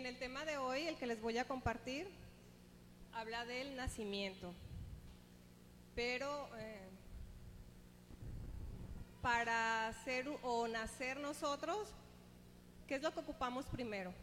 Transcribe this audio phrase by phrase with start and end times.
[0.00, 2.08] Bien, el tema de hoy, el que les voy a compartir,
[3.12, 4.54] habla del nacimiento.
[5.94, 6.88] Pero eh,
[9.20, 11.92] para ser o nacer nosotros,
[12.88, 14.14] ¿qué es lo que ocupamos primero?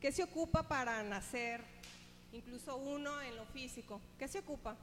[0.00, 1.64] ¿Qué se ocupa para nacer?
[2.30, 4.00] Incluso uno en lo físico.
[4.16, 4.76] ¿Qué se ocupa?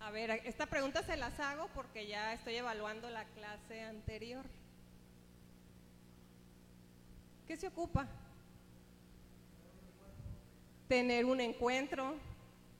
[0.00, 4.44] A ver, esta pregunta se las hago porque ya estoy evaluando la clase anterior.
[7.48, 8.06] ¿Qué se ocupa?
[10.86, 12.14] Tener un encuentro.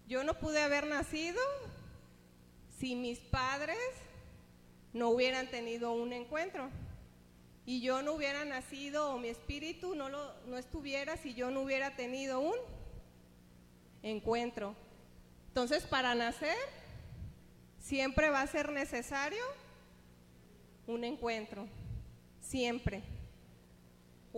[0.06, 1.40] Yo no pude haber nacido
[2.78, 3.78] si mis padres
[4.92, 6.68] no hubieran tenido un encuentro.
[7.64, 11.62] Y yo no hubiera nacido o mi espíritu no, lo, no estuviera si yo no
[11.62, 12.56] hubiera tenido un
[14.02, 14.76] encuentro.
[15.48, 16.56] Entonces, para nacer,
[17.78, 19.42] siempre va a ser necesario
[20.86, 21.66] un encuentro.
[22.42, 23.17] Siempre.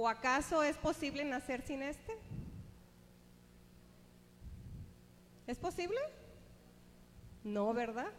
[0.03, 2.17] ¿O acaso es posible nacer sin este?
[5.47, 5.99] ¿Es posible?
[7.45, 8.11] No, ¿verdad?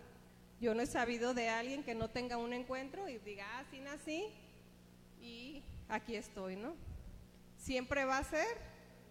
[0.59, 3.79] Yo no he sabido de alguien que no tenga un encuentro y diga, ah, sí
[3.79, 4.25] nací
[5.23, 6.75] y aquí estoy, ¿no?
[7.57, 8.59] Siempre va a ser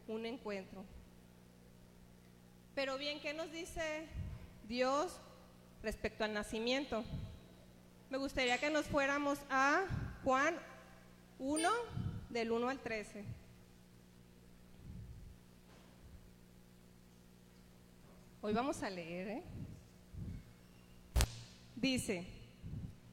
[0.07, 0.85] un encuentro.
[2.77, 4.07] Pero bien, ¿qué nos dice
[4.69, 5.19] Dios
[5.83, 7.03] respecto al nacimiento?
[8.11, 9.87] Me gustaría que nos fuéramos a
[10.23, 10.55] Juan
[11.41, 11.69] 1,
[12.31, 13.25] del 1 al 13.
[18.41, 19.43] Hoy vamos a leer, ¿eh?
[21.77, 22.25] Dice,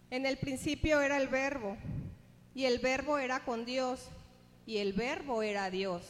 [0.09, 1.75] en el principio era el verbo,
[2.53, 4.07] y el verbo era con Dios,
[4.65, 6.03] y el verbo era Dios.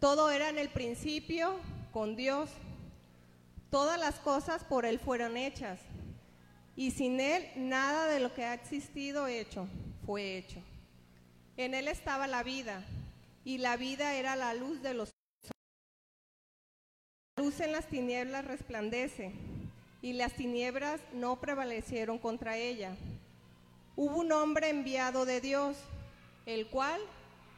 [0.00, 1.54] Todo era en el principio
[1.92, 2.50] con Dios.
[3.70, 5.78] Todas las cosas por Él fueron hechas,
[6.76, 9.68] y sin Él nada de lo que ha existido hecho
[10.04, 10.60] fue hecho.
[11.56, 12.82] En él estaba la vida,
[13.44, 15.10] y la vida era la luz de los
[17.36, 19.32] La luz en las tinieblas resplandece,
[20.00, 22.96] y las tinieblas no prevalecieron contra ella.
[23.96, 25.76] Hubo un hombre enviado de Dios,
[26.46, 27.00] el cual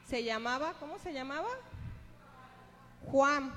[0.08, 1.48] se llamaba, ¿cómo se llamaba?
[3.10, 3.52] Juan.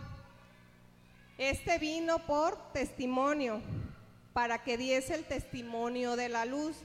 [1.38, 3.62] Este vino por testimonio,
[4.34, 6.78] para que diese el testimonio de la luz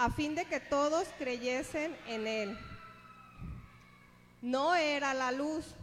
[0.00, 2.58] a fin de que todos creyesen en él.
[4.40, 5.74] No era la luz,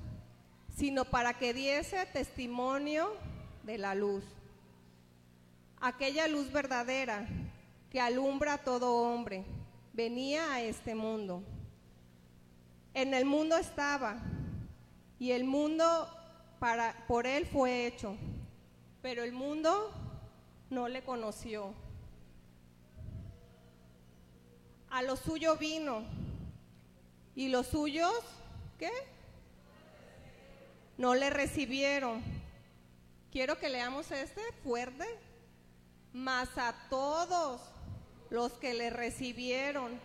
[0.76, 3.14] sino para que diese testimonio
[3.62, 4.24] de la luz.
[5.80, 7.28] Aquella luz verdadera
[7.92, 9.46] que alumbra a todo hombre
[9.94, 11.44] venía a este mundo.
[12.96, 14.18] En el mundo estaba
[15.20, 16.10] y el mundo
[16.58, 18.18] para, por él fue hecho,
[19.04, 19.92] pero el mundo
[20.72, 21.76] no le conoció.
[24.90, 26.04] A lo suyo vino.
[27.36, 28.14] ¿Y los suyos
[28.80, 28.92] qué?
[30.98, 32.24] No le recibieron.
[33.32, 35.06] Quiero que leamos este fuerte.
[36.14, 37.62] Mas a todos
[38.30, 40.00] los que le recibieron,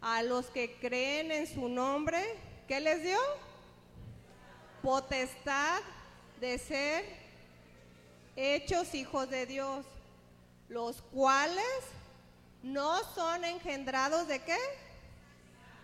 [0.00, 2.22] a los que creen en su nombre,
[2.68, 3.18] ¿qué les dio?
[4.82, 5.80] Potestad
[6.40, 7.04] de ser
[8.36, 9.84] hechos hijos de Dios,
[10.68, 11.64] los cuales
[12.62, 14.58] no son engendrados de qué?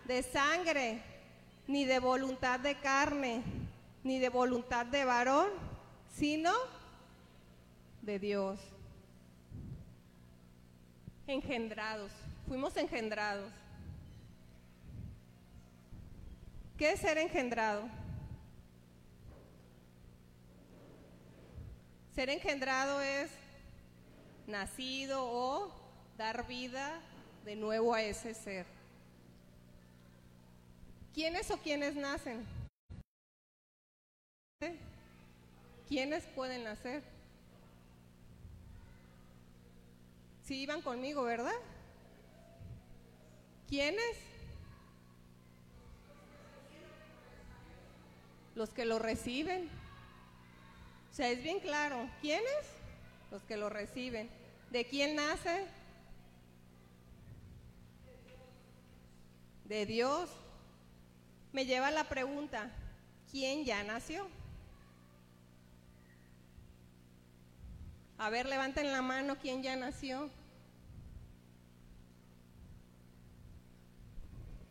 [0.05, 1.03] De sangre,
[1.67, 3.43] ni de voluntad de carne,
[4.03, 5.49] ni de voluntad de varón,
[6.13, 6.53] sino
[8.03, 8.61] de Dios.
[11.27, 12.13] Engendrados,
[12.49, 13.53] fuimos engendrados.
[16.77, 17.85] ¿Qué es ser engendrado?
[22.15, 23.31] Ser engendrado es
[24.47, 25.82] nacido o
[26.23, 27.01] dar vida
[27.45, 28.65] de nuevo a ese ser.
[31.13, 32.47] ¿Quiénes o quiénes nacen?
[35.89, 37.03] ¿Quiénes pueden nacer?
[40.45, 41.59] Si iban conmigo, ¿verdad?
[43.69, 44.17] ¿Quiénes?
[48.55, 49.69] Los que lo reciben.
[51.11, 52.09] O sea, es bien claro.
[52.21, 52.65] ¿Quiénes?
[53.33, 54.31] Los que lo reciben.
[54.71, 55.67] ¿De quién nace?
[59.73, 60.29] De Dios,
[61.51, 62.71] me lleva la pregunta,
[63.31, 64.29] ¿quién ya nació?
[68.19, 70.29] A ver, levanten la mano, ¿quién ya nació?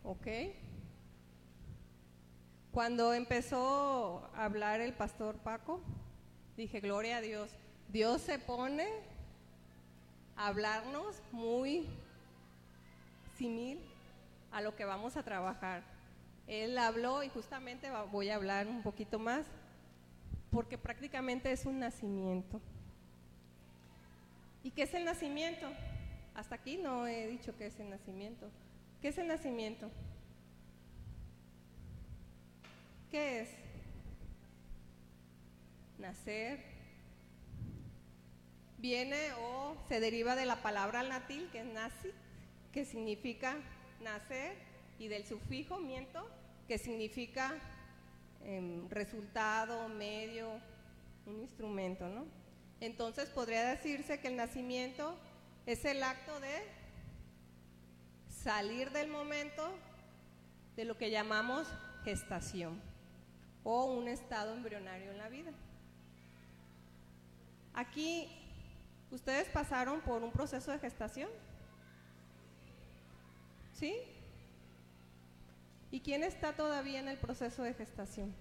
[0.03, 0.27] ¿Ok?
[2.71, 5.81] Cuando empezó a hablar el pastor Paco,
[6.55, 7.49] dije, gloria a Dios,
[7.89, 8.87] Dios se pone
[10.35, 11.87] a hablarnos muy
[13.39, 13.90] simil
[14.51, 15.83] a lo que vamos a trabajar.
[16.47, 19.45] Él habló y justamente voy a hablar un poquito más
[20.51, 22.59] porque prácticamente es un nacimiento.
[24.63, 25.67] ¿Y qué es el nacimiento?
[26.35, 28.49] Hasta aquí no he dicho qué es el nacimiento.
[29.01, 29.89] ¿Qué es el nacimiento?
[33.09, 33.49] ¿Qué es?
[35.97, 36.59] Nacer.
[38.77, 42.11] Viene o se deriva de la palabra natil, que es nazi,
[42.71, 43.57] que significa
[44.01, 44.55] nacer,
[44.99, 46.27] y del sufijo miento,
[46.67, 47.55] que significa
[48.43, 50.59] em, resultado, medio,
[51.25, 52.25] un instrumento, ¿no?
[52.79, 55.15] Entonces podría decirse que el nacimiento
[55.65, 56.63] es el acto de
[58.29, 59.71] salir del momento
[60.75, 61.67] de lo que llamamos
[62.03, 62.81] gestación
[63.63, 65.51] o un estado embrionario en la vida.
[67.73, 68.27] Aquí,
[69.11, 71.29] ¿ustedes pasaron por un proceso de gestación?
[73.81, 73.95] ¿Sí?
[75.89, 78.31] ¿Y quién está todavía en el proceso de gestación?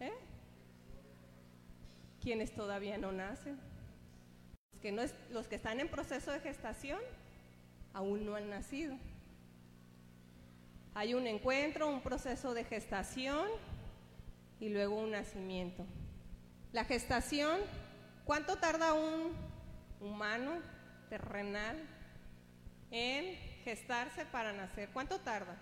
[0.00, 0.12] ¿Eh?
[2.20, 3.56] ¿Quiénes todavía no nacen?
[4.72, 6.98] Los que, no es, los que están en proceso de gestación
[7.92, 8.98] aún no han nacido.
[10.92, 13.46] Hay un encuentro, un proceso de gestación
[14.58, 15.86] y luego un nacimiento.
[16.72, 17.60] La gestación,
[18.24, 19.47] ¿cuánto tarda un
[20.00, 20.60] humano
[21.08, 21.78] terrenal
[22.90, 24.90] en gestarse para nacer?
[24.90, 25.56] ¿Cuánto tarda?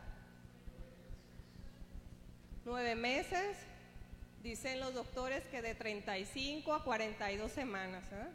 [2.64, 3.58] Nueve meses,
[4.42, 8.04] dicen los doctores que de 35 a 42 semanas.
[8.12, 8.26] ¿eh?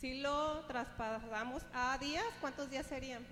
[0.00, 3.24] Si lo traspasamos a días, ¿cuántos días serían?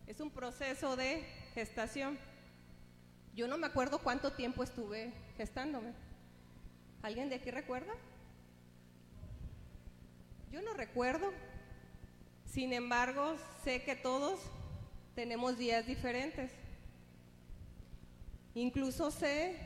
[0.08, 1.22] Es un proceso de
[1.52, 2.18] gestación.
[3.34, 5.92] Yo no me acuerdo cuánto tiempo estuve gestándome.
[7.02, 7.92] ¿Alguien de aquí recuerda?
[10.50, 11.30] Yo no recuerdo.
[12.46, 14.40] Sin embargo, sé que todos
[15.14, 16.52] tenemos días diferentes.
[18.54, 19.58] Incluso sé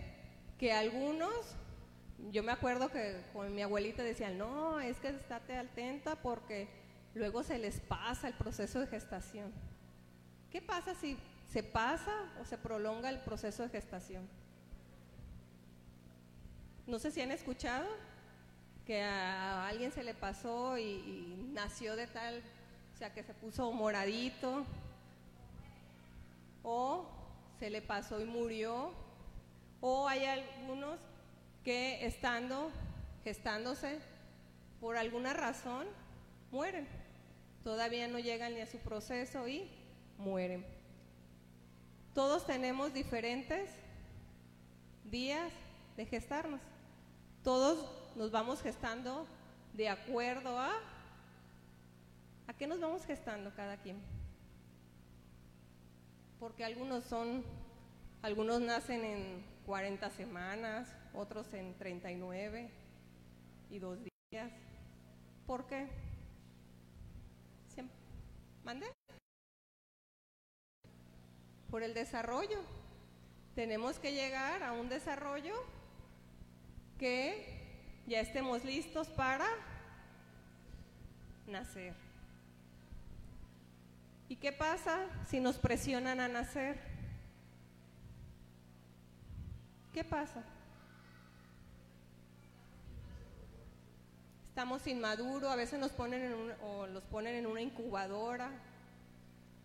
[0.59, 1.55] que algunos,
[2.33, 6.67] yo me acuerdo que con mi abuelita decían, no, es que estate atenta porque
[7.15, 9.72] luego se les pasa el proceso de gestación.
[10.53, 11.17] ¿Qué pasa si
[11.51, 14.29] se pasa o se prolonga el proceso de gestación?
[16.87, 17.89] No sé si han escuchado
[18.85, 22.43] que a alguien se le pasó y, nació de tal
[22.95, 24.67] o sea, que se puso moradito,
[26.63, 27.07] o
[27.59, 28.93] se le pasó y murió,
[29.81, 31.01] o hay algunos
[31.65, 32.71] que estando,
[33.25, 34.01] gestándose,
[34.81, 35.87] por alguna razón,
[36.51, 36.87] mueren.
[37.65, 39.69] Todavía no llegan ni a su proceso y
[40.19, 40.65] mueren.
[42.15, 43.71] Todos tenemos diferentes
[45.05, 45.51] días
[45.97, 46.61] de gestarnos.
[47.43, 47.87] Todos
[48.17, 49.27] nos vamos gestando
[49.75, 50.73] de acuerdo a
[52.53, 53.99] ¿A qué nos vamos gestando cada quien?
[56.39, 57.45] Porque algunos son,
[58.21, 62.69] algunos nacen en 40 semanas, otros en 39
[63.71, 63.99] y dos
[64.31, 64.53] días.
[65.47, 65.89] ¿Por qué?
[68.65, 68.87] ¿Mande?
[71.73, 72.59] Por el desarrollo.
[73.55, 75.55] Tenemos que llegar a un desarrollo
[76.99, 79.47] que ya estemos listos para
[81.47, 81.95] nacer.
[84.29, 86.79] ¿Y qué pasa si nos presionan a nacer?
[89.95, 90.45] ¿Qué pasa?
[94.51, 98.51] Estamos inmaduros, a veces nos ponen en o los ponen en una incubadora.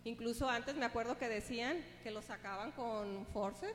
[0.08, 3.74] Incluso antes me acuerdo que decían que los sacaban con force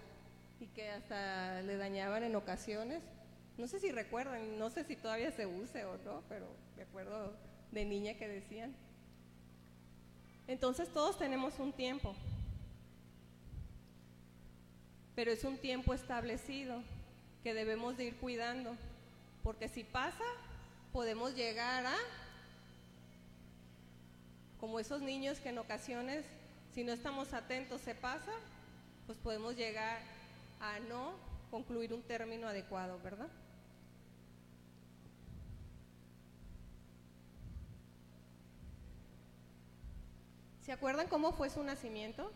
[0.60, 3.04] y que hasta le dañaban en ocasiones.
[3.56, 7.36] No sé si recuerdan, no sé si todavía se use o no, pero me acuerdo
[7.72, 8.76] de niña que decían.
[10.48, 12.16] Entonces todos tenemos un tiempo,
[15.14, 16.82] pero es un tiempo establecido
[17.44, 18.76] que debemos de ir cuidando,
[19.44, 20.26] porque si pasa,
[20.92, 21.96] podemos llegar a,
[24.64, 26.24] como esos niños que en ocasiones,
[26.74, 28.32] si no estamos atentos, se pasa,
[29.06, 30.00] pues podemos llegar
[30.62, 31.16] a no
[31.52, 33.28] concluir un término adecuado, ¿verdad?
[40.62, 42.32] ¿Se acuerdan cómo fue su nacimiento?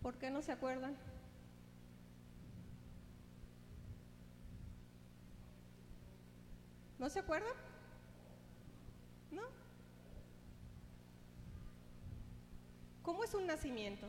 [0.00, 0.96] ¿Por qué no se acuerdan?
[7.00, 7.67] ¿No se acuerdan?
[9.30, 9.42] ¿No?
[13.02, 14.08] ¿Cómo es un nacimiento?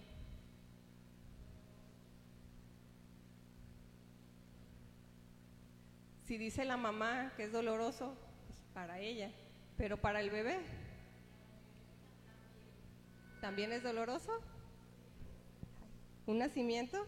[6.26, 9.32] Si dice la mamá que es doloroso, pues, para ella,
[9.78, 10.60] pero para el bebé,
[13.42, 14.40] ¿también es doloroso?
[16.28, 17.08] ¿Un nacimiento?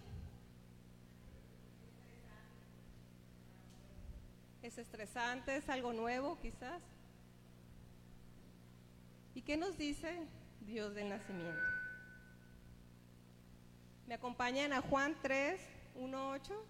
[4.63, 6.82] Es estresante, es algo nuevo quizás.
[9.34, 10.28] ¿Y qué nos dice
[10.62, 11.62] Dios del nacimiento?
[14.08, 15.60] ¿Me acompañan a Juan 3,
[15.96, 16.66] 1, 8?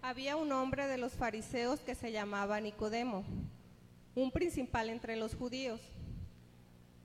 [0.00, 3.24] Había un hombre de los fariseos que se llamaba Nicodemo,
[4.14, 5.80] un principal entre los judíos.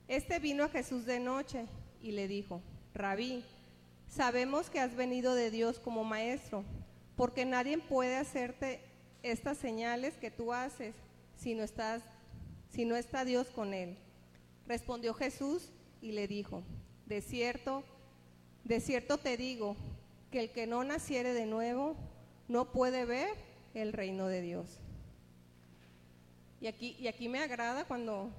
[0.08, 1.66] Este vino a Jesús de noche
[2.00, 2.62] y le dijo,
[2.94, 3.44] Rabí,
[4.12, 6.64] sabemos que has venido de Dios como maestro,
[7.16, 8.80] porque nadie puede hacerte
[9.22, 10.94] estas señales que tú haces
[11.36, 12.02] si no, estás,
[12.68, 13.96] si no está Dios con él.
[14.66, 15.70] Respondió Jesús
[16.02, 16.62] y le dijo,
[17.06, 17.84] de cierto,
[18.64, 19.76] de cierto te digo,
[20.30, 21.96] que el que no naciere de nuevo
[22.48, 23.30] no puede ver
[23.74, 24.78] el reino de Dios.
[26.60, 28.30] Y aquí, y aquí me agrada cuando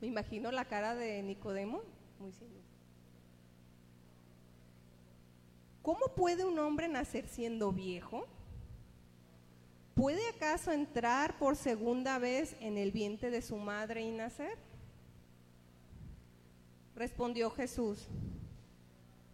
[0.00, 1.82] me imagino la cara de Nicodemo,
[2.18, 2.32] muy
[5.82, 8.26] ¿Cómo puede un hombre nacer siendo viejo?
[9.94, 14.56] ¿Puede acaso entrar por segunda vez en el vientre de su madre y nacer?
[16.94, 18.08] Respondió Jesús.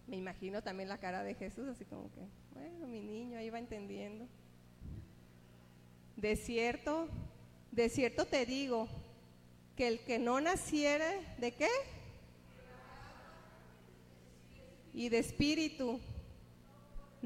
[0.06, 2.20] Me imagino también la cara de Jesús, así como que,
[2.54, 4.26] bueno, mi niño ahí va entendiendo.
[6.16, 7.08] De cierto,
[7.72, 8.88] de cierto te digo,
[9.76, 11.68] que el que no naciere, ¿de qué?
[14.94, 16.00] Y de espíritu,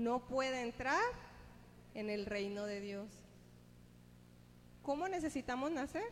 [0.00, 1.02] no puede entrar
[1.94, 3.08] en el reino de Dios.
[4.82, 6.10] ¿Cómo necesitamos nacer?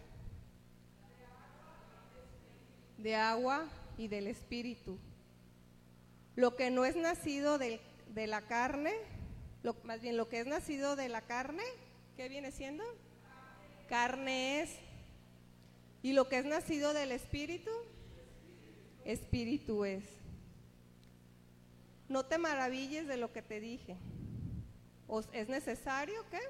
[2.99, 3.67] De agua
[3.97, 4.99] y del espíritu.
[6.37, 7.81] Lo que no es nacido de,
[8.15, 8.93] la carne,
[9.63, 11.65] lo, más bien lo que es nacido de la carne,
[12.17, 12.85] ¿qué viene siendo?
[13.89, 14.79] Carne es.
[16.03, 17.71] Y lo que es nacido del espíritu,
[19.05, 20.18] espíritu es.
[22.09, 23.97] No te maravilles de lo que te dije.
[25.33, 26.41] ¿Es necesario qué?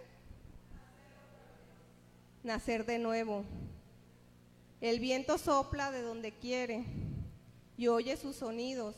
[2.42, 3.44] Nacer de nuevo.
[4.80, 6.84] El viento sopla de donde quiere
[7.76, 8.94] y oye sus sonidos,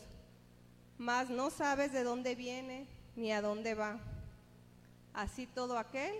[0.97, 3.99] mas no sabes de dónde viene ni a dónde va.
[5.13, 6.13] Así todo aquel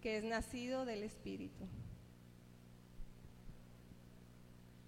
[0.00, 1.66] que es nacido del Espíritu.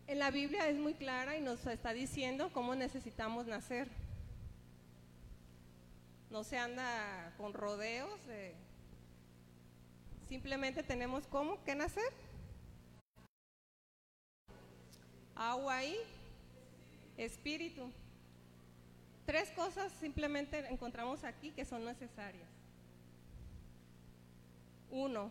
[0.07, 3.89] En la Biblia es muy clara y nos está diciendo cómo necesitamos nacer.
[6.33, 8.19] No se anda con rodeos.
[10.31, 12.11] simplemente tenemos cómo que nacer.
[15.37, 15.95] Agua y
[17.19, 17.93] espíritu.
[19.27, 22.49] Tres cosas simplemente encontramos aquí que son necesarias.
[24.91, 25.31] Uno,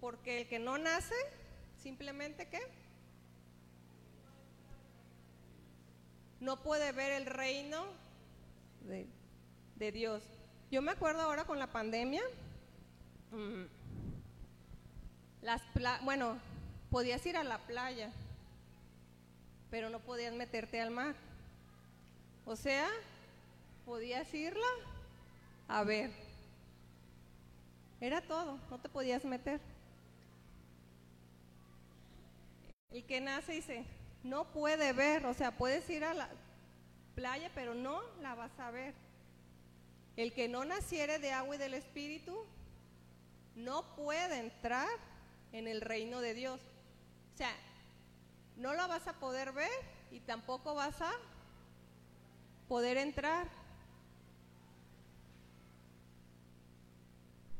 [0.00, 1.14] porque el que no nace,
[1.82, 2.60] simplemente qué?
[6.44, 7.86] No puede ver el reino
[8.82, 10.22] de, Dios.
[10.70, 12.20] Yo me acuerdo ahora con la pandemia,
[13.30, 13.64] mm,
[15.40, 15.62] las
[16.02, 16.36] bueno,
[16.90, 18.12] podías ir a la playa,
[19.70, 21.14] pero no podías meterte al mar.
[22.44, 22.90] O sea,
[23.86, 24.68] podías irla
[25.66, 26.10] a ver.
[28.02, 29.62] Era todo, no te podías meter.
[32.90, 33.86] El que nace dice,
[34.24, 36.28] no puede ver, o sea, puedes ir a la
[37.14, 38.94] playa, pero no la vas a ver.
[40.16, 42.44] El que no naciere de agua y del Espíritu
[43.54, 44.88] no puede entrar
[45.52, 46.60] en el reino de Dios.
[47.34, 47.54] O sea,
[48.56, 49.70] no lo vas a poder ver
[50.10, 51.12] y tampoco vas a
[52.66, 53.48] poder entrar.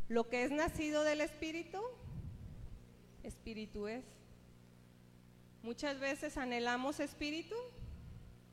[0.08, 1.82] Lo que es nacido del Espíritu,
[3.22, 4.13] Espíritu es.
[5.64, 7.56] Muchas veces anhelamos Espíritu,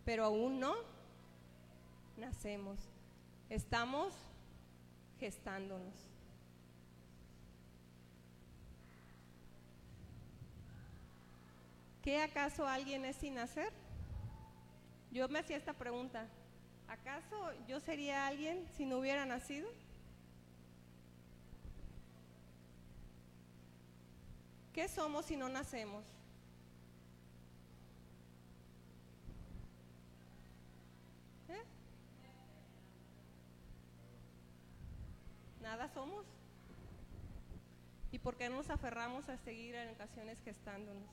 [0.05, 0.73] pero aún no
[2.15, 2.79] nacemos.
[3.49, 4.13] Estamos
[5.19, 5.93] gestándonos.
[12.01, 13.71] ¿Qué acaso alguien es sin hacer?
[15.11, 16.25] Yo me hacía esta pregunta.
[16.87, 19.67] ¿Acaso yo sería alguien si no hubiera nacido?
[24.73, 26.05] ¿Qué somos si no nacemos?
[31.49, 31.63] ¿Eh?
[38.19, 41.09] Por qué nos aferramos a seguir en ocasiones gestándonos?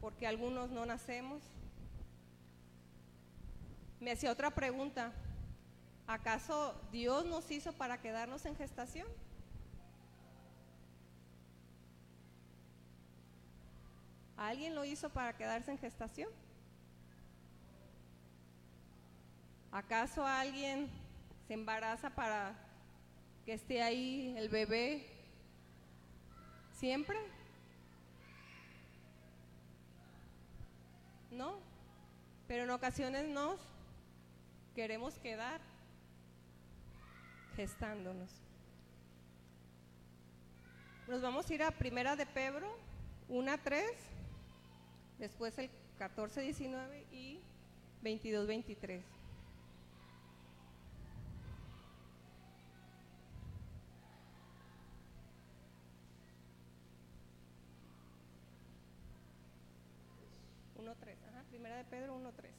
[0.00, 1.42] Porque algunos no nacemos.
[4.00, 5.12] Me hacía otra pregunta.
[6.06, 9.06] ¿Acaso Dios nos hizo para quedarnos en gestación?
[14.36, 16.28] ¿Alguien lo hizo para quedarse en gestación?
[19.72, 20.90] ¿Acaso alguien
[21.48, 22.54] se embaraza para
[23.44, 25.04] que esté ahí el bebé
[26.72, 27.18] siempre?
[31.30, 31.58] No,
[32.46, 33.60] pero en ocasiones nos
[34.74, 35.60] queremos quedar
[37.56, 38.30] gestándonos.
[41.06, 42.74] Nos vamos a ir a Primera de Pedro,
[43.28, 43.84] 1 a 3,
[45.18, 47.40] después el 14, 19 y
[48.02, 49.14] 22, 23.
[61.54, 62.50] primera Pedro 1.3.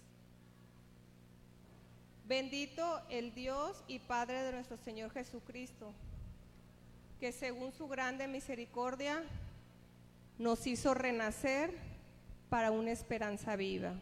[2.27, 5.94] Bendito el Dios y Padre de nuestro Señor Jesucristo,
[7.20, 9.24] que según su grande misericordia
[10.38, 11.72] nos hizo renacer
[12.50, 13.94] para una esperanza viva,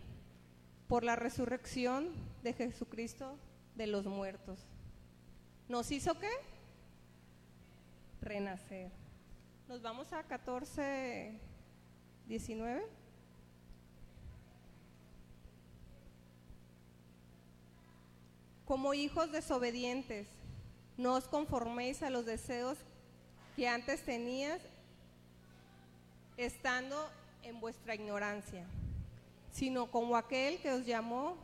[0.88, 2.10] por la resurrección
[2.44, 3.38] de Jesucristo
[3.76, 4.60] de los muertos.
[5.68, 6.32] ¿Nos hizo qué?
[8.22, 8.92] Renacer.
[9.68, 11.34] Nos vamos a 14,
[12.28, 13.03] 19.
[18.74, 20.26] Como hijos desobedientes,
[20.98, 22.80] no os conforméis a los deseos
[23.56, 24.60] que antes tenías
[26.38, 26.98] estando
[27.44, 28.66] en vuestra ignorancia,
[29.52, 31.38] sino como aquel que os llamó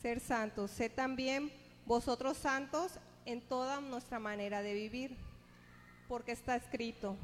[0.00, 0.70] ser santos.
[0.70, 1.52] Sé también
[1.84, 5.18] vosotros santos en toda nuestra manera de vivir,
[6.08, 7.14] porque está escrito,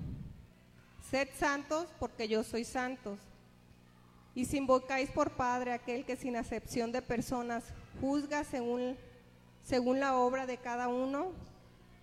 [1.10, 3.18] sed santos porque yo soy santos.
[4.34, 7.64] Y si invocáis por Padre aquel que sin acepción de personas
[8.02, 8.98] juzga según
[9.64, 11.32] según la obra de cada uno,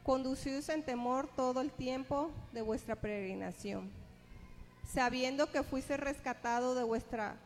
[0.04, 3.91] conducíos en temor todo el tiempo de vuestra peregrinación,
[4.91, 7.38] sabiendo que fuiste rescatado de vuestra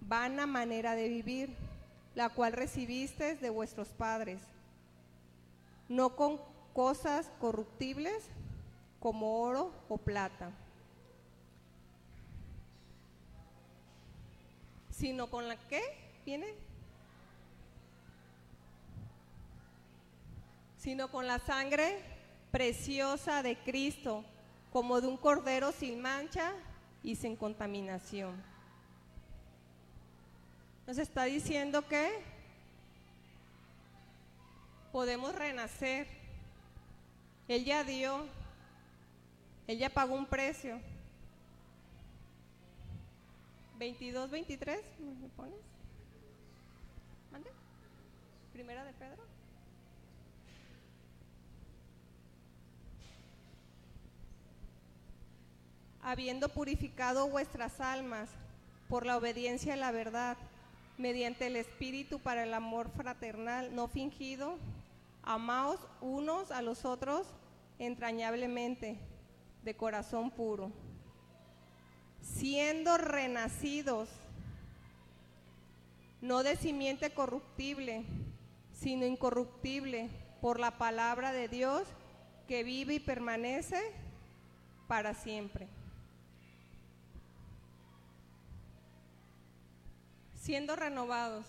[0.00, 1.56] vana manera de vivir,
[2.14, 4.40] la cual recibisteis de vuestros padres,
[5.88, 6.40] no con
[6.72, 8.24] cosas corruptibles
[9.00, 10.50] como oro o plata,
[14.90, 15.82] sino con la que
[16.24, 16.54] viene
[20.86, 21.98] sino con la sangre
[22.52, 24.24] preciosa de Cristo,
[24.72, 26.52] como de un cordero sin mancha
[27.02, 28.40] y sin contaminación.
[30.86, 32.22] Nos está diciendo que
[34.92, 36.06] podemos renacer.
[37.48, 38.24] Él ya dio,
[39.66, 40.78] Él ya pagó un precio.
[43.76, 44.80] 22, 23,
[45.20, 45.58] ¿me pones?
[47.32, 47.50] ¿Mande?
[48.52, 49.25] Primera de Pedro.
[56.06, 58.28] Habiendo purificado vuestras almas
[58.88, 60.36] por la obediencia a la verdad,
[60.98, 64.56] mediante el Espíritu para el amor fraternal no fingido,
[65.24, 67.26] amaos unos a los otros
[67.80, 68.96] entrañablemente,
[69.64, 70.70] de corazón puro,
[72.22, 74.08] siendo renacidos,
[76.20, 78.04] no de simiente corruptible,
[78.72, 80.08] sino incorruptible,
[80.40, 81.82] por la palabra de Dios
[82.46, 83.80] que vive y permanece
[84.86, 85.66] para siempre.
[90.46, 91.44] Siendo renovados.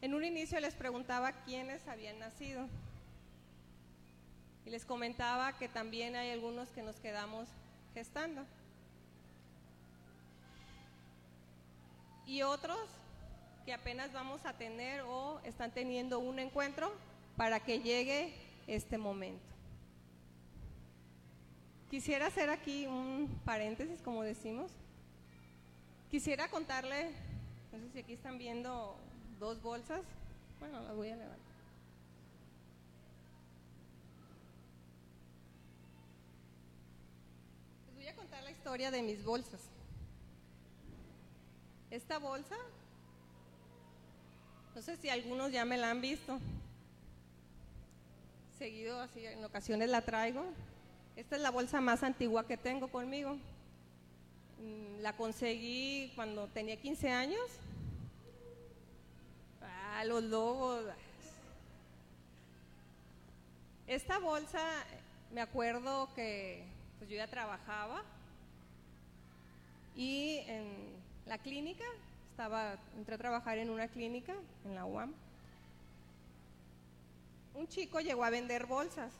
[0.00, 2.68] En un inicio les preguntaba quiénes habían nacido
[4.64, 7.48] y les comentaba que también hay algunos que nos quedamos
[7.92, 8.46] gestando
[12.24, 12.78] y otros
[13.64, 16.92] que apenas vamos a tener o están teniendo un encuentro
[17.36, 18.32] para que llegue
[18.68, 19.55] este momento.
[21.96, 24.70] Quisiera hacer aquí un paréntesis, como decimos.
[26.10, 27.10] Quisiera contarle,
[27.72, 28.98] no sé si aquí están viendo
[29.40, 30.02] dos bolsas.
[30.60, 31.40] Bueno, las voy a levantar.
[37.86, 39.62] Les voy a contar la historia de mis bolsas.
[41.90, 42.56] Esta bolsa,
[44.74, 46.38] no sé si algunos ya me la han visto.
[48.58, 50.44] Seguido, así en ocasiones la traigo.
[51.16, 53.38] Esta es la bolsa más antigua que tengo conmigo.
[54.60, 57.40] Mm, la conseguí cuando tenía 15 años.
[59.62, 60.84] Ah, los logos.
[63.86, 64.60] Esta bolsa,
[65.32, 66.64] me acuerdo que
[66.98, 68.02] pues yo ya trabajaba
[69.94, 70.66] y en
[71.24, 71.84] la clínica,
[72.30, 74.34] estaba, entré a trabajar en una clínica
[74.66, 75.14] en la UAM.
[77.54, 79.12] Un chico llegó a vender bolsas.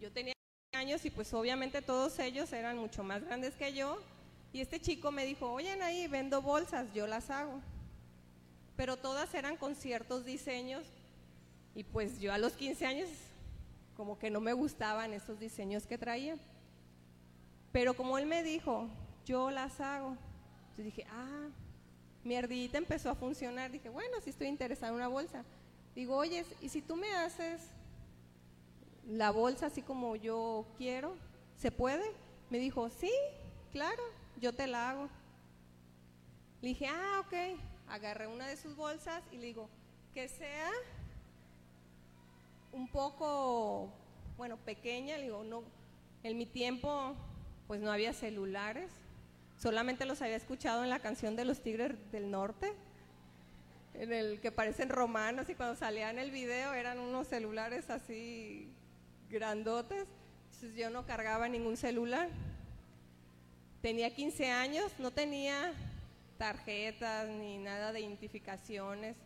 [0.00, 0.33] Yo tenía
[0.74, 3.98] años y pues obviamente todos ellos eran mucho más grandes que yo.
[4.52, 7.60] Y este chico me dijo, oye ahí, vendo bolsas, yo las hago.
[8.76, 10.84] Pero todas eran con ciertos diseños
[11.74, 13.08] y pues yo a los 15 años
[13.96, 16.36] como que no me gustaban esos diseños que traía.
[17.72, 18.88] Pero como él me dijo,
[19.24, 20.16] yo las hago,
[20.76, 21.48] yo dije, ah,
[22.22, 23.70] mi ardillita empezó a funcionar.
[23.70, 25.44] Dije, bueno, si estoy interesada en una bolsa.
[25.94, 27.60] Digo, oye, ¿y si tú me haces
[29.08, 31.16] la bolsa así como yo quiero?
[31.56, 32.04] ¿Se puede?
[32.50, 33.10] Me dijo, sí,
[33.72, 34.02] claro,
[34.40, 35.08] yo te la hago.
[36.60, 37.58] Le dije, ah, ok.
[37.88, 39.68] Agarré una de sus bolsas y le digo,
[40.14, 40.70] que sea
[42.72, 43.90] un poco,
[44.36, 45.16] bueno, pequeña.
[45.18, 45.62] Le digo, no,
[46.22, 47.14] en mi tiempo
[47.66, 48.90] pues no había celulares.
[49.58, 52.74] Solamente los había escuchado en la canción de los Tigres del Norte
[53.94, 58.72] en el que parecen romanos y cuando salía en el video eran unos celulares así
[59.30, 60.06] grandotes,
[60.44, 62.28] entonces yo no cargaba ningún celular.
[63.82, 65.72] Tenía 15 años, no tenía
[66.38, 69.16] tarjetas ni nada de identificaciones.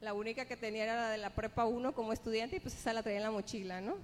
[0.00, 2.92] La única que tenía era la de la prepa 1 como estudiante y pues esa
[2.92, 3.96] la traía en la mochila, ¿no?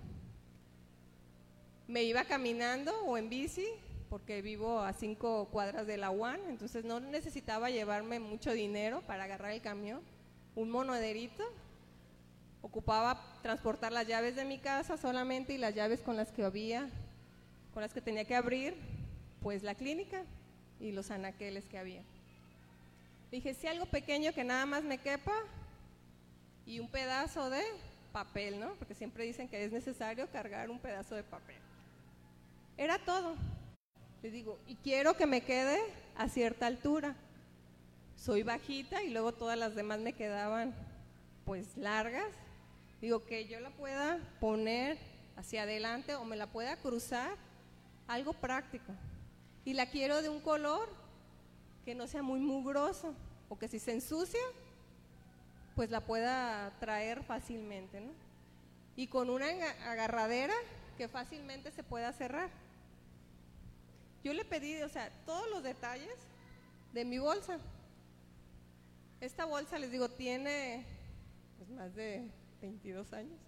[1.87, 3.67] Me iba caminando o en bici
[4.15, 9.25] porque vivo a cinco cuadras de la UAN, entonces no necesitaba llevarme mucho dinero para
[9.25, 10.03] agarrar el camión,
[10.55, 11.43] un monoderito.
[12.65, 16.89] Ocupaba transportar las llaves de mi casa solamente y las llaves con las que había,
[17.75, 18.75] con las que tenía que abrir,
[19.43, 20.23] pues la clínica
[20.81, 22.03] y los anaqueles que había.
[23.31, 25.35] Dije, si algo pequeño que nada más me quepa
[26.65, 27.63] y un pedazo de
[28.13, 28.73] papel, ¿no?
[28.77, 31.59] Porque siempre dicen que es necesario cargar un pedazo de papel.
[32.79, 33.37] Era todo.
[34.23, 35.81] Le digo, y quiero que me quede
[36.17, 37.15] a cierta altura.
[38.17, 40.75] Soy bajita y luego todas las demás me quedaban
[41.45, 42.31] pues largas.
[43.05, 44.97] Digo, que yo la pueda poner
[45.37, 47.37] hacia adelante o me la pueda cruzar,
[48.09, 48.95] algo práctico.
[49.63, 50.89] Y la quiero de un color
[51.85, 53.15] que no sea muy mugroso
[53.51, 54.41] o que si se ensucia,
[55.77, 58.03] pues la pueda traer fácilmente.
[58.97, 59.49] Y con una
[59.85, 60.55] agarradera
[60.97, 62.49] que fácilmente se pueda cerrar.
[64.23, 66.17] Yo le pedí, o sea, todos los detalles
[66.95, 67.59] de mi bolsa.
[69.21, 70.87] Esta bolsa, les digo, tiene
[71.59, 72.31] pues, más de
[72.65, 73.39] 22 años.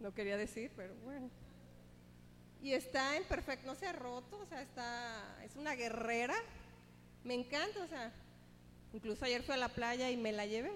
[0.00, 1.28] No quería decir, pero bueno.
[2.62, 6.34] Y está en perfecto, no se ha roto, o sea, está, es una guerrera.
[7.24, 8.10] Me encanta, o sea,
[8.92, 10.72] incluso ayer fui a la playa y me la llevé.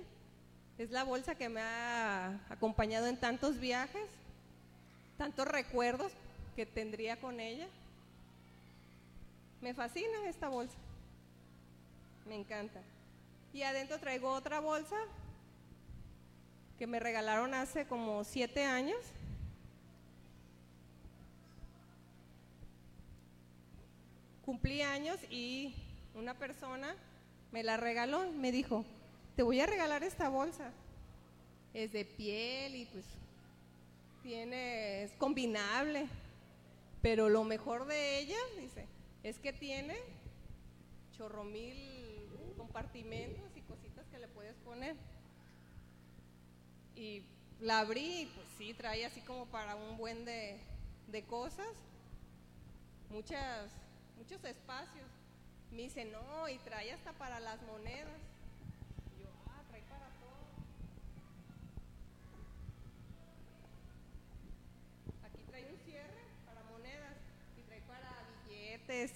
[0.78, 4.08] Es la bolsa que me ha acompañado en tantos viajes,
[5.16, 6.12] tantos recuerdos,
[6.54, 7.66] que tendría con ella.
[9.62, 10.76] Me fascina esta bolsa.
[12.26, 12.80] Me encanta.
[13.54, 14.96] Y adentro traigo otra bolsa
[16.78, 18.98] que me regalaron hace como siete años.
[24.44, 25.74] Cumplí años y
[26.14, 26.94] una persona
[27.50, 28.30] me la regaló.
[28.32, 28.84] Me dijo,
[29.34, 30.70] te voy a regalar esta bolsa.
[31.72, 33.04] Es de piel y pues
[34.22, 36.06] tiene, es combinable.
[37.02, 38.86] Pero lo mejor de ella, dice,
[39.22, 39.96] es que tiene
[41.16, 41.74] chorro mil
[42.56, 44.96] compartimentos y cositas que le puedes poner.
[46.96, 47.22] Y
[47.60, 50.58] la abrí y pues sí, trae así como para un buen de,
[51.08, 51.68] de cosas,
[53.10, 53.70] muchas,
[54.16, 55.06] muchos espacios.
[55.70, 58.20] Me dice, no, y trae hasta para las monedas.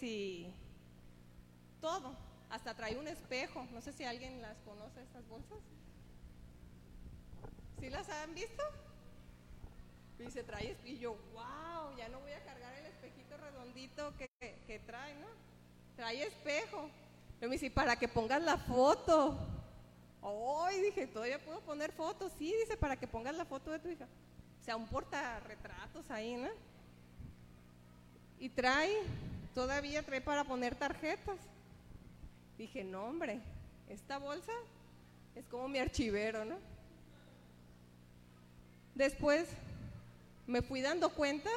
[0.03, 0.47] y
[1.81, 2.15] todo.
[2.51, 3.67] Hasta trae un espejo.
[3.73, 5.59] No sé si alguien las conoce, estas bolsas.
[7.81, 8.63] ¿Sí las han visto?
[10.19, 14.29] Y se trae, y yo, wow, ya no voy a cargar el espejito redondito que,
[14.67, 15.27] que, trae, ¿no?
[15.97, 16.91] Trae espejo.
[17.41, 19.39] Yo me dice, para que pongas la foto.
[20.21, 22.31] Hoy dije, todavía puedo poner fotos.
[22.39, 24.07] Sí, dice, para que pongas la foto de tu hija.
[24.61, 26.51] O sea, un porta retratos ahí, ¿no?
[28.39, 28.95] Y trae
[29.55, 31.39] todavía trae para poner tarjetas.
[32.59, 33.41] Dije, no hombre,
[33.89, 34.53] esta bolsa
[35.35, 36.57] es como mi archivero, ¿no?
[38.95, 39.49] Después
[40.47, 41.51] me fui dando cuenta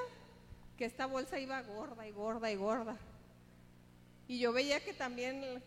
[0.77, 2.97] que esta bolsa iba gorda y gorda y gorda.
[4.27, 5.61] Y yo veía que también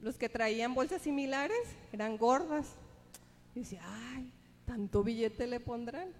[0.00, 1.58] los que traían bolsas similares
[1.92, 2.66] eran gordas.
[3.54, 4.32] Y decía, ay,
[4.66, 6.12] tanto billete le pondrán.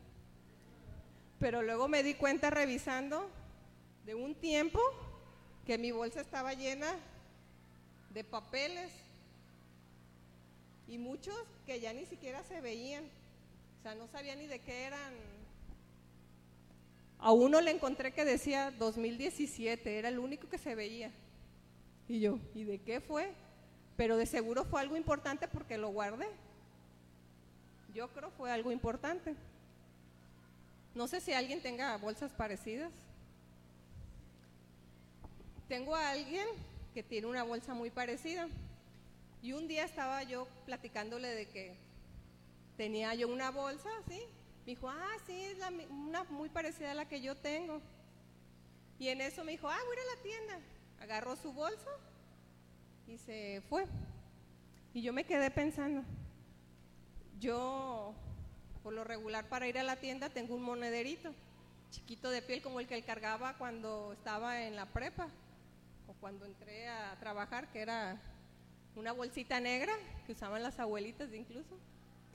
[1.39, 3.29] Pero luego me di cuenta revisando
[4.07, 4.81] de un tiempo
[5.67, 6.95] que mi bolsa estaba llena
[8.11, 8.93] de papeles
[10.87, 11.35] y muchos
[11.67, 13.05] que ya ni siquiera se veían.
[13.85, 15.13] Sea, no sabía ni de qué eran.
[17.19, 21.11] A uno le encontré que decía 2017, era el único que se veía.
[22.09, 23.35] Y yo, ¿y de qué fue?
[23.95, 26.27] Pero de seguro fue algo importante porque lo guardé.
[27.93, 29.35] Yo creo fue algo importante.
[30.95, 32.91] No sé si alguien tenga bolsas parecidas.
[35.69, 36.47] Tengo a alguien
[36.95, 38.49] que tiene una bolsa muy parecida.
[39.43, 41.85] Y un día estaba yo platicándole de que
[42.77, 44.21] tenía yo una bolsa, ¿sí?
[44.67, 45.59] Me dijo, ah, sí, es
[45.91, 47.81] una muy parecida a la que yo tengo.
[48.99, 50.61] Y en eso me dijo, ah, voy a ir a la tienda.
[51.01, 51.91] Agarró su bolsa
[53.07, 53.87] y se fue.
[54.95, 56.03] Y yo me quedé pensando,
[57.41, 58.15] yo
[58.83, 61.35] por lo regular para ir a la tienda tengo un monederito,
[61.91, 65.29] chiquito de piel como el que él cargaba cuando estaba en la prepa
[66.07, 68.21] o cuando entré a trabajar, que era
[68.95, 69.93] una bolsita negra
[70.27, 71.77] que usaban las abuelitas incluso,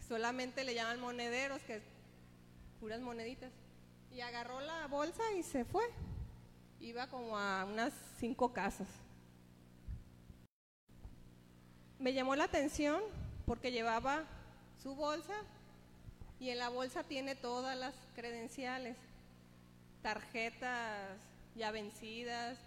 [0.09, 1.83] solamente le llaman monederos, que es
[2.79, 3.51] puras moneditas.
[4.11, 5.83] Y agarró la bolsa y se fue.
[6.79, 8.87] Iba como a unas cinco casas.
[11.99, 13.01] Me llamó la atención
[13.45, 14.25] porque llevaba
[14.81, 15.35] su bolsa
[16.39, 18.95] y en la bolsa tiene todas las credenciales,
[20.01, 21.17] tarjetas
[21.55, 22.57] ya vencidas,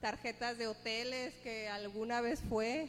[0.00, 2.88] tarjetas de hoteles que alguna vez fue,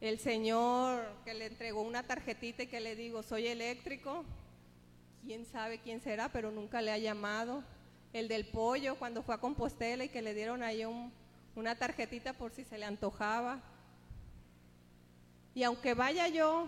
[0.00, 4.24] el señor que le entregó una tarjetita y que le digo, soy eléctrico,
[5.24, 7.64] quién sabe quién será, pero nunca le ha llamado,
[8.12, 10.82] el del pollo cuando fue a Compostela y que le dieron ahí
[11.54, 13.60] una tarjetita por si se le antojaba.
[15.54, 16.66] Y aunque vaya yo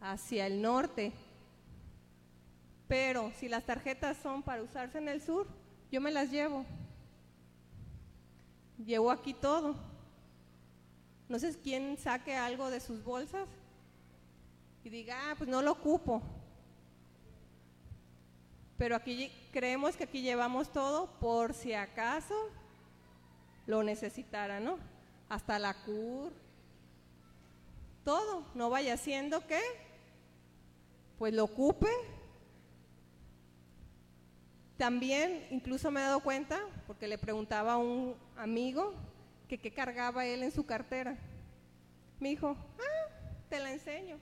[0.00, 1.12] hacia el norte,
[2.88, 5.46] pero si las tarjetas son para usarse en el sur,
[5.90, 6.64] yo me las llevo.
[8.78, 9.76] Llevo aquí todo.
[11.34, 13.48] No sé quién saque algo de sus bolsas
[14.84, 16.22] y diga, ah, pues no lo ocupo.
[18.78, 22.36] Pero aquí creemos que aquí llevamos todo por si acaso
[23.66, 24.78] lo necesitara, ¿no?
[25.28, 26.32] Hasta la cur,
[28.04, 29.60] todo, no vaya siendo que
[31.18, 31.90] pues lo ocupe.
[34.76, 38.94] También incluso me he dado cuenta, porque le preguntaba a un amigo
[39.48, 41.16] que qué cargaba él en su cartera.
[42.20, 43.14] Me dijo, ah,
[43.48, 44.18] te la enseño.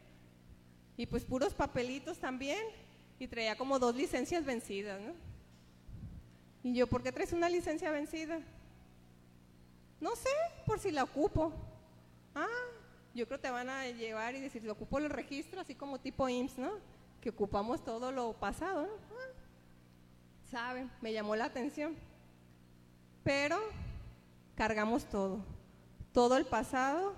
[0.97, 2.65] Y pues puros papelitos también,
[3.19, 5.13] y traía como dos licencias vencidas, ¿no?
[6.65, 8.41] Y yo, ¿por qué traes una licencia vencida?
[10.01, 10.31] No sé,
[10.67, 11.53] por si la ocupo.
[12.35, 12.47] Ah,
[13.15, 16.01] yo creo que te van a llevar y decir, lo ocupo el registro, así como
[16.01, 16.73] tipo IMSS, ¿no?
[17.21, 18.89] Que ocupamos todo lo pasado, ¿no?
[18.89, 19.33] Ah,
[20.51, 21.97] Saben, me llamó la atención.
[23.25, 23.59] Pero
[24.57, 25.45] cargamos todo,
[26.13, 27.15] todo el pasado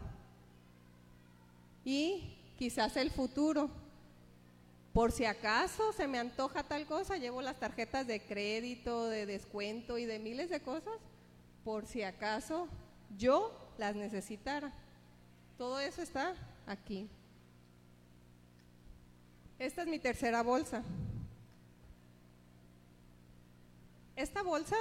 [1.85, 3.71] y quizás el futuro.
[4.93, 9.99] Por si acaso se me antoja tal cosa, llevo las tarjetas de crédito, de descuento
[9.99, 10.95] y de miles de cosas,
[11.65, 12.69] por si acaso
[13.19, 14.73] yo las necesitara.
[15.59, 16.35] Todo eso está
[16.67, 17.09] aquí.
[19.59, 20.83] Esta es mi tercera bolsa.
[24.17, 24.77] Esta bolsa,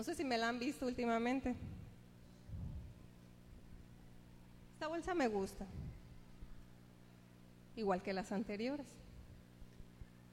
[0.00, 1.54] no sé si me la han visto últimamente.
[4.72, 5.66] Esta bolsa me gusta,
[7.76, 8.86] igual que las anteriores.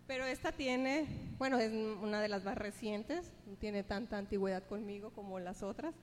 [0.08, 1.06] Pero esta tiene,
[1.38, 5.94] bueno, es una de las más recientes, no tiene tanta antigüedad conmigo como las otras.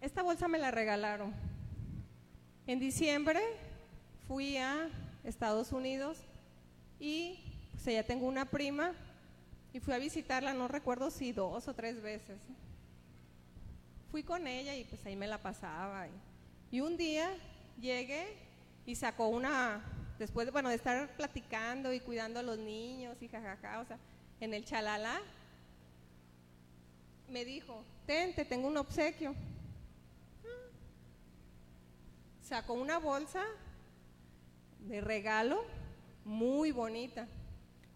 [0.00, 1.32] Esta bolsa me la regalaron.
[2.66, 3.40] En diciembre
[4.26, 4.88] fui a
[5.22, 6.18] Estados Unidos
[6.98, 7.38] y
[7.70, 8.94] pues ya tengo una prima
[9.74, 12.38] y fui a visitarla, no recuerdo si dos o tres veces.
[14.10, 16.06] Fui con ella y pues ahí me la pasaba.
[16.70, 17.30] Y, un día
[17.78, 18.36] llegué
[18.86, 19.84] y sacó una,
[20.18, 23.98] después de, bueno, de estar platicando y cuidando a los niños y jajaja, o sea,
[24.40, 25.20] en el chalala,
[27.28, 29.34] me dijo, ten, te tengo un obsequio
[32.44, 33.42] sacó una bolsa
[34.80, 35.64] de regalo
[36.24, 37.26] muy bonita.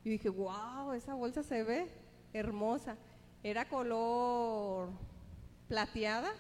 [0.09, 1.87] Y dije, wow, esa bolsa se ve
[2.33, 2.97] hermosa.
[3.43, 4.89] Era color
[5.69, 6.33] plateada,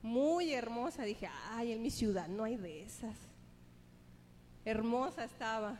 [0.00, 1.02] muy hermosa.
[1.02, 3.14] Dije, ay, en mi ciudad no hay de esas.
[4.64, 5.72] Hermosa estaba.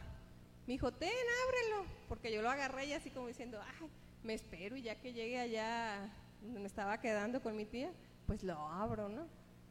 [0.66, 1.86] Me dijo, ten, ábrelo.
[2.10, 3.88] Porque yo lo agarré y así como diciendo, ay,
[4.22, 7.90] me espero y ya que llegue allá donde me estaba quedando con mi tía,
[8.26, 9.26] pues lo abro, ¿no?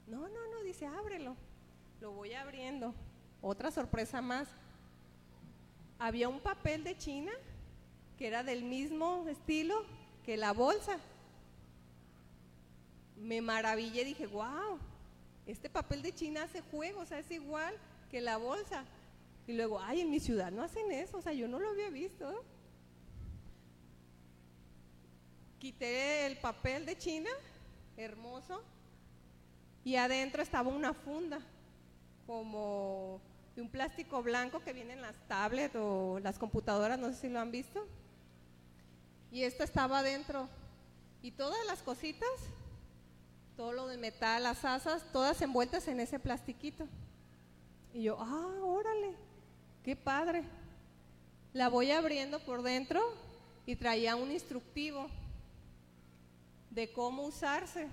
[0.08, 1.36] No, no, no, dice, ábrelo.
[2.02, 2.96] Lo voy abriendo.
[3.44, 4.48] Otra sorpresa más.
[6.04, 7.32] Había un papel de China
[8.18, 9.86] que era del mismo estilo
[10.26, 11.00] que la bolsa.
[13.16, 14.80] Me maravillé, dije, wow,
[15.48, 17.74] este papel de China hace juego, o sea, es igual
[18.12, 18.84] que la bolsa.
[19.48, 21.90] Y luego, ay, en mi ciudad no hacen eso, o sea, yo no lo había
[21.90, 22.44] visto.
[25.58, 27.30] Quité el papel de China,
[27.96, 28.62] hermoso,
[29.86, 31.40] y adentro estaba una funda,
[32.28, 33.22] como
[33.56, 37.30] de un plástico blanco que viene en las tablets o las computadoras, no sé si
[37.30, 37.86] lo han visto.
[39.32, 40.48] Y esto estaba adentro.
[41.22, 42.30] Y todas las cositas,
[43.56, 46.88] todo lo de metal, las asas, todas envueltas en ese plastiquito.
[47.94, 49.16] Y yo, ah, órale,
[49.84, 50.44] qué padre.
[51.54, 53.02] La voy abriendo por dentro
[53.66, 55.08] y traía un instructivo
[56.72, 57.88] de cómo usarse.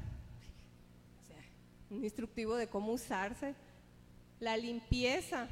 [1.91, 3.55] Un instructivo de cómo usarse.
[4.41, 5.47] La limpieza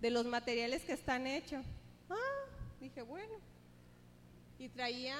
[0.00, 1.64] de los materiales que están hechos.
[2.08, 2.44] Ah,
[2.80, 3.34] dije, bueno.
[4.58, 5.16] Y traía,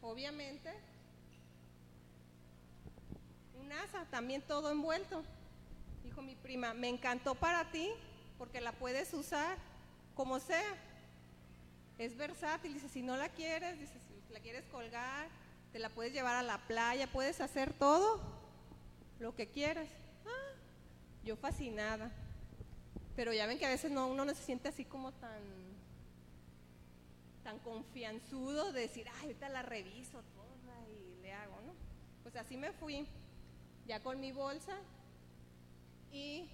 [0.00, 0.72] obviamente,
[3.60, 5.22] un asa, también todo envuelto.
[6.02, 7.90] Dijo mi prima, me encantó para ti
[8.38, 9.56] porque la puedes usar
[10.14, 10.74] como sea.
[11.98, 13.94] Es versátil, dice, si no la quieres, dice,
[14.26, 15.28] si la quieres colgar,
[15.72, 18.20] te la puedes llevar a la playa, puedes hacer todo
[19.20, 19.88] lo que quieras.
[21.24, 22.10] Yo fascinada.
[23.14, 25.42] Pero ya ven que a veces no, uno no se siente así como tan,
[27.44, 31.74] tan confianzudo de decir, ay, ahorita la reviso toda y le hago, ¿no?
[32.22, 33.06] Pues así me fui,
[33.86, 34.76] ya con mi bolsa
[36.10, 36.48] y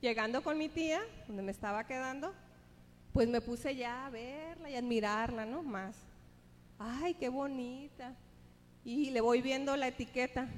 [0.00, 2.32] llegando con mi tía, donde me estaba quedando,
[3.12, 5.62] pues me puse ya a verla y admirarla, ¿no?
[5.62, 5.96] Más.
[6.78, 8.14] Ay, qué bonita.
[8.84, 10.48] Y le voy viendo la etiqueta.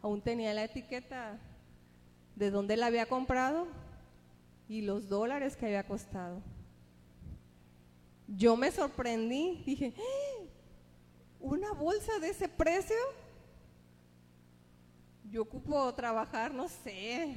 [0.00, 1.38] Aún tenía la etiqueta
[2.36, 3.66] de dónde la había comprado
[4.68, 6.42] y los dólares que había costado.
[8.26, 10.44] Yo me sorprendí, dije, ¡Ah!
[11.40, 12.96] ¿una bolsa de ese precio?
[15.30, 17.34] Yo ocupo trabajar, no sé,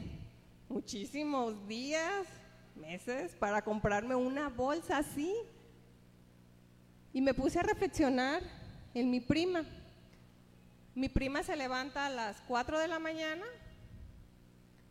[0.69, 2.27] muchísimos días,
[2.75, 5.34] meses para comprarme una bolsa así.
[7.13, 8.41] Y me puse a reflexionar
[8.93, 9.65] en mi prima.
[10.93, 13.45] Mi prima se levanta a las 4 de la mañana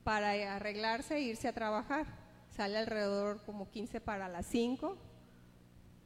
[0.05, 2.07] para arreglarse e irse a trabajar.
[2.51, 4.97] Sale alrededor como 15 para las 5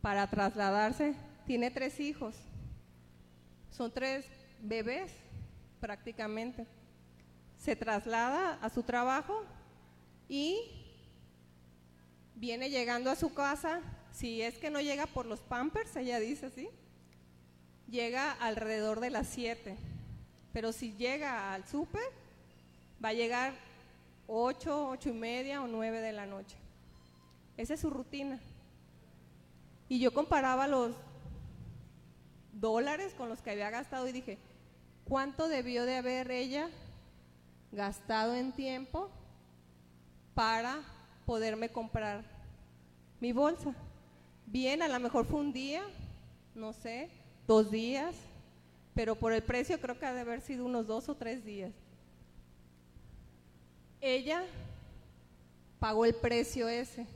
[0.01, 1.15] para trasladarse.
[1.47, 2.35] Tiene tres hijos.
[3.71, 4.25] Son tres
[4.61, 5.13] bebés
[5.81, 6.67] prácticamente.
[7.59, 9.45] Se traslada a su trabajo
[10.29, 10.59] y
[12.37, 13.81] viene llegando a su casa,
[14.13, 16.69] si es que no llega por los pampers, ella dice así,
[17.89, 19.77] llega alrededor de las 7.
[20.53, 22.03] Pero si llega al súper,
[23.05, 23.68] va a llegar
[24.29, 26.57] 8, 8 y media o 9 de la noche.
[27.57, 28.39] Esa es su rutina.
[29.89, 30.95] Y yo comparaba los
[32.53, 34.39] dólares con los que había gastado y dije,
[35.05, 36.69] ¿cuánto debió de haber ella
[37.73, 39.11] gastado en tiempo
[40.35, 40.81] para
[41.27, 42.25] poderme comprar
[43.21, 43.75] mi bolsa.
[44.47, 45.83] Bien, a lo mejor fue un día,
[46.55, 47.11] no sé,
[47.47, 48.15] dos días,
[48.95, 51.73] pero por el precio creo que ha de haber sido unos dos o tres días.
[54.01, 54.45] Ella
[55.79, 57.07] pagó el precio ese.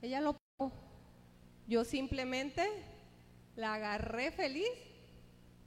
[0.00, 0.72] Ella lo pagó.
[1.66, 2.68] Yo simplemente
[3.56, 4.68] la agarré feliz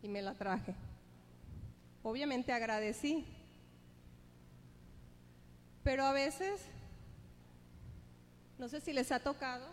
[0.01, 0.73] y me la traje.
[2.03, 3.25] Obviamente agradecí.
[5.83, 6.61] Pero a veces,
[8.57, 9.67] no sé si les ha tocado,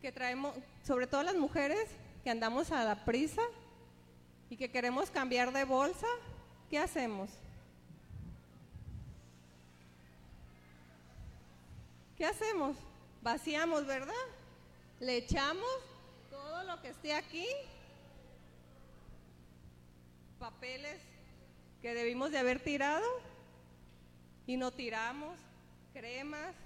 [0.00, 1.88] que traemos, sobre todo las mujeres,
[2.24, 3.42] que andamos a la prisa
[4.50, 6.06] y que queremos cambiar de bolsa,
[6.70, 7.30] ¿qué hacemos?
[12.18, 12.76] ¿Qué hacemos?
[13.22, 14.12] Vaciamos, ¿verdad?
[14.98, 15.70] Le echamos
[16.28, 17.46] todo lo que esté aquí,
[20.40, 21.00] papeles
[21.80, 23.06] que debimos de haber tirado
[24.48, 25.38] y no tiramos
[25.92, 26.56] cremas,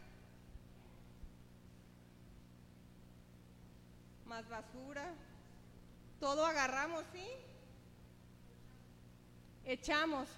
[4.24, 5.12] más basura,
[6.18, 7.26] todo agarramos, ¿sí?
[9.66, 10.30] Echamos.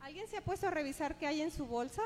[0.00, 2.02] ¿Alguien se ha puesto a revisar qué hay en su bolsa?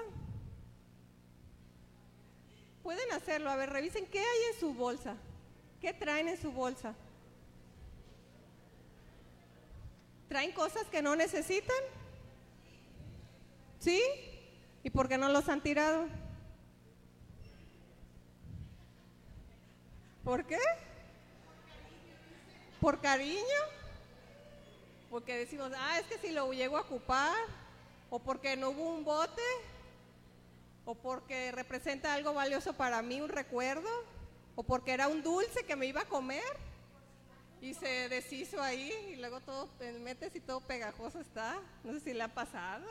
[2.87, 5.16] Pueden hacerlo, a ver, revisen qué hay en su bolsa,
[5.80, 6.95] qué traen en su bolsa.
[10.28, 11.82] ¿Traen cosas que no necesitan?
[13.80, 14.01] ¿Sí?
[14.84, 16.07] ¿Y por qué no los han tirado?
[20.22, 20.61] ¿Por qué?
[22.80, 23.62] ¿Por cariño?
[25.11, 27.34] Porque decimos, ah, es que si lo llego a ocupar,
[28.11, 29.43] o porque no hubo un bote,
[30.87, 33.89] o porque representa algo valioso para mí, un recuerdo,
[34.55, 36.45] o porque era un dulce que me iba a comer
[37.61, 39.68] y se deshizo ahí y luego todo
[40.01, 41.61] metes y todo pegajoso está.
[41.82, 42.87] No sé si le ha pasado.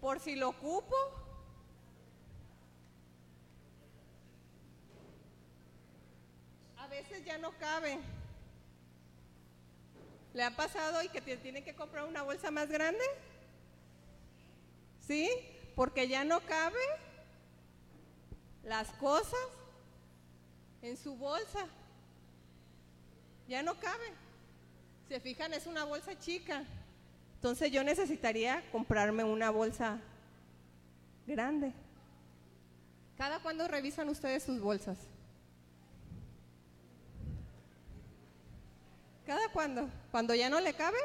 [0.00, 0.96] Por si lo ocupo.
[6.78, 8.00] A veces ya no cabe.
[10.34, 13.04] ¿Le ha pasado y que tiene que comprar una bolsa más grande?
[15.06, 15.30] ¿Sí?
[15.74, 16.80] Porque ya no cabe
[18.64, 19.38] las cosas
[20.82, 21.66] en su bolsa.
[23.48, 24.06] Ya no cabe.
[25.08, 26.64] Se fijan, es una bolsa chica.
[27.36, 30.00] Entonces yo necesitaría comprarme una bolsa
[31.26, 31.72] grande.
[33.16, 34.98] ¿Cada cuándo revisan ustedes sus bolsas?
[39.26, 39.88] ¿Cada cuándo?
[40.10, 40.98] ¿Cuando ya no le cabe?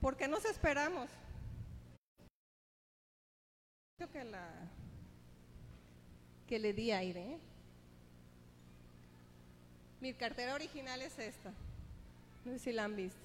[0.00, 1.08] ¿Por qué nos esperamos?
[4.12, 4.48] Que, la,
[6.46, 7.32] que le di aire.
[7.32, 7.38] ¿eh?
[10.00, 11.52] Mi cartera original es esta.
[12.44, 13.18] No sé si la han visto.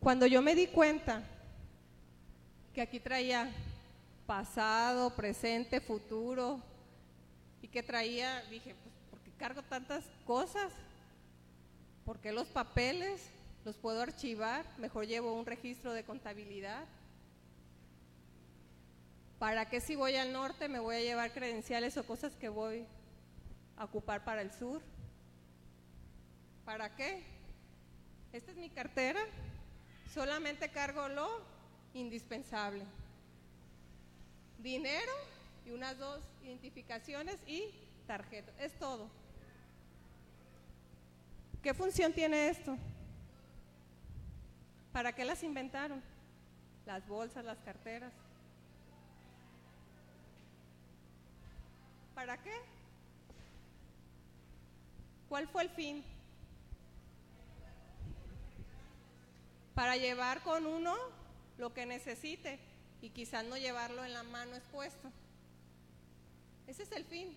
[0.00, 1.22] Cuando yo me di cuenta
[2.74, 3.50] que aquí traía
[4.26, 6.60] pasado, presente, futuro,
[7.60, 10.72] y que traía, dije, pues, ¿por qué cargo tantas cosas?
[12.04, 13.30] ¿Por qué los papeles
[13.66, 14.64] los puedo archivar?
[14.78, 16.86] Mejor llevo un registro de contabilidad.
[19.40, 22.86] ¿Para qué si voy al norte me voy a llevar credenciales o cosas que voy
[23.76, 24.80] a ocupar para el sur.
[26.64, 27.24] ¿Para qué?
[28.32, 29.20] Esta es mi cartera.
[30.14, 31.42] Solamente cargo lo
[31.92, 32.84] indispensable.
[34.58, 35.12] Dinero
[35.66, 37.74] y unas dos identificaciones y
[38.06, 38.52] tarjeta.
[38.60, 39.10] Es todo.
[41.64, 42.78] ¿Qué función tiene esto?
[44.96, 46.02] ¿Para qué las inventaron?
[46.86, 48.14] Las bolsas, las carteras.
[52.14, 52.54] ¿Para qué?
[55.28, 56.02] ¿Cuál fue el fin?
[59.74, 60.96] Para llevar con uno
[61.58, 62.58] lo que necesite
[63.02, 65.12] y quizás no llevarlo en la mano expuesto.
[66.66, 67.36] Ese es el fin.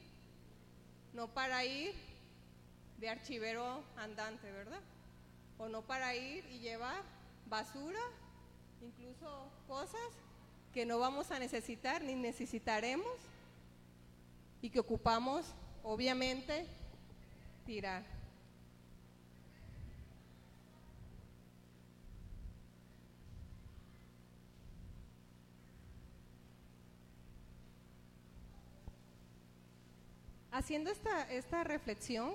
[1.12, 1.94] No para ir
[3.00, 4.80] de archivero andante, ¿verdad?
[5.58, 7.19] O no para ir y llevar
[7.50, 8.00] basura,
[8.82, 10.00] incluso cosas
[10.74, 13.08] que no vamos a necesitar ni necesitaremos
[14.62, 15.46] y que ocupamos,
[15.84, 16.66] obviamente,
[17.66, 18.04] tirar.
[30.52, 32.34] Haciendo esta, esta reflexión,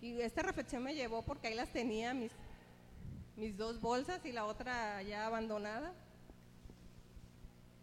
[0.00, 2.30] y esta reflexión me llevó porque ahí las tenía mis,
[3.38, 5.94] mis dos bolsas y la otra ya abandonada,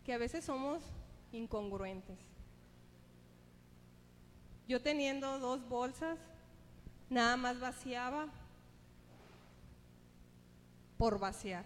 [0.04, 0.84] que a veces somos
[1.32, 2.20] incongruentes.
[4.68, 6.20] Yo teniendo dos bolsas,
[7.10, 8.28] nada más vaciaba
[10.98, 11.66] por vaciar.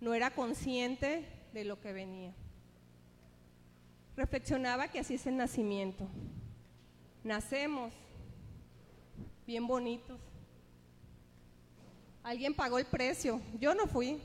[0.00, 2.34] No era consciente de lo que venía.
[4.16, 6.06] Reflexionaba que así es el nacimiento.
[7.24, 7.94] Nacemos
[9.46, 10.20] bien bonitos.
[12.22, 13.40] Alguien pagó el precio.
[13.58, 14.20] Yo no fui.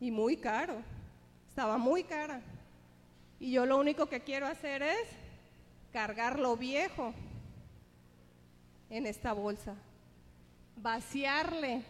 [0.00, 0.82] Y muy caro.
[1.48, 2.40] Estaba muy cara.
[3.38, 5.08] Y yo lo único que quiero hacer es
[5.92, 7.12] cargar lo viejo
[8.90, 9.74] en esta bolsa,
[10.76, 11.82] vaciarle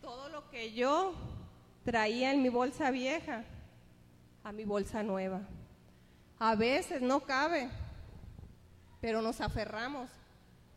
[0.00, 1.14] todo lo que yo
[1.84, 3.44] traía en mi bolsa vieja
[4.44, 5.40] a mi bolsa nueva.
[6.38, 7.68] A veces no cabe,
[9.00, 10.08] pero nos aferramos,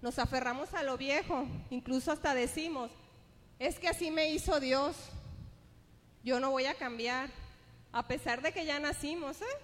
[0.02, 2.92] nos aferramos a lo viejo, incluso hasta decimos,
[3.60, 4.96] es que así me hizo Dios,
[6.24, 7.30] yo no voy a cambiar,
[7.92, 9.58] a pesar de que ya nacimos, ¿eh?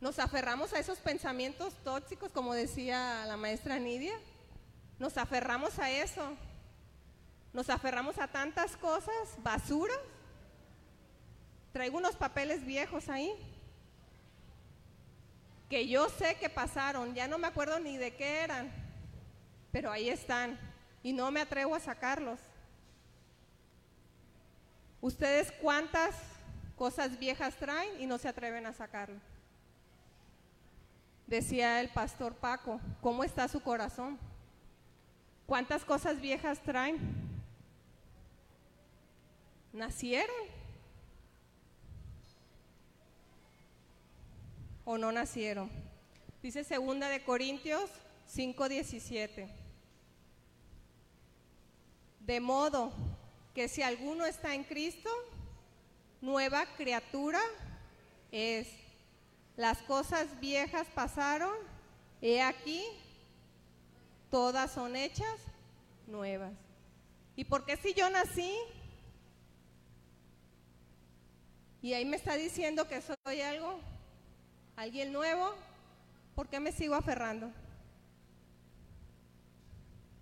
[0.00, 4.18] Nos aferramos a esos pensamientos tóxicos, como decía la maestra Nidia.
[4.98, 6.36] Nos aferramos a eso.
[7.52, 9.94] Nos aferramos a tantas cosas, basura.
[11.72, 13.30] Traigo unos papeles viejos ahí
[15.70, 18.72] que yo sé que pasaron, ya no me acuerdo ni de qué eran,
[19.70, 20.58] pero ahí están
[21.02, 22.40] y no me atrevo a sacarlos.
[25.00, 26.14] ¿Ustedes cuántas
[26.76, 29.20] cosas viejas traen y no se atreven a sacarlo?
[31.30, 34.18] decía el pastor Paco, ¿cómo está su corazón?
[35.46, 36.98] ¿Cuántas cosas viejas traen?
[39.72, 40.34] ¿Nacieron?
[44.84, 45.70] ¿O no nacieron?
[46.42, 47.88] Dice segunda de Corintios
[48.26, 49.59] 5:17.
[52.30, 52.92] De modo
[53.54, 55.10] que si alguno está en Cristo,
[56.20, 57.40] nueva criatura
[58.30, 58.68] es.
[59.56, 61.52] Las cosas viejas pasaron,
[62.22, 62.84] he aquí,
[64.30, 65.40] todas son hechas
[66.06, 66.52] nuevas.
[67.34, 68.56] ¿Y por qué si yo nací?
[71.82, 73.80] Y ahí me está diciendo que soy algo,
[74.76, 75.52] alguien nuevo,
[76.36, 77.50] ¿por qué me sigo aferrando?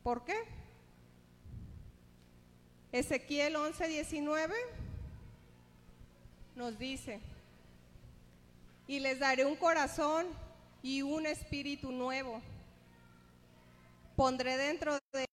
[0.02, 0.56] ¿Por qué?
[2.92, 4.54] Ezequiel 11, 19
[6.56, 7.20] nos dice,
[8.86, 10.26] y les daré un corazón
[10.82, 12.40] y un espíritu nuevo.
[14.16, 15.26] Pondré dentro de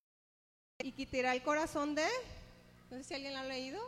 [0.84, 2.06] y quitaré el corazón de,
[2.90, 3.80] no sé si alguien lo ha leído,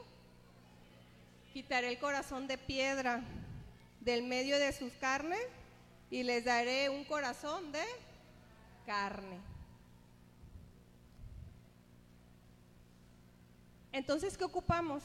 [1.53, 3.23] quitaré el corazón de piedra
[4.01, 5.47] del medio de sus carnes
[6.11, 7.85] y les daré un corazón de
[8.87, 9.39] carne.
[13.93, 15.03] Entonces, ¿qué ocupamos?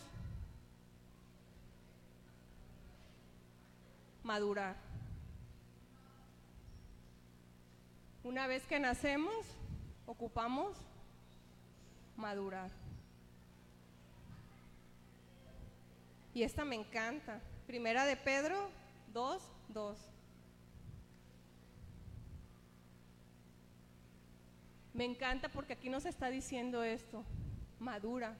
[4.24, 4.76] Madurar.
[8.24, 9.46] Una vez que nacemos,
[10.06, 10.78] ocupamos
[12.16, 12.72] madurar.
[16.34, 17.42] Y esta me encanta.
[17.68, 18.70] Primera de Pedro
[19.14, 19.98] 2, 2.
[24.94, 27.24] Me encanta porque aquí nos está diciendo esto,
[27.80, 28.36] madura.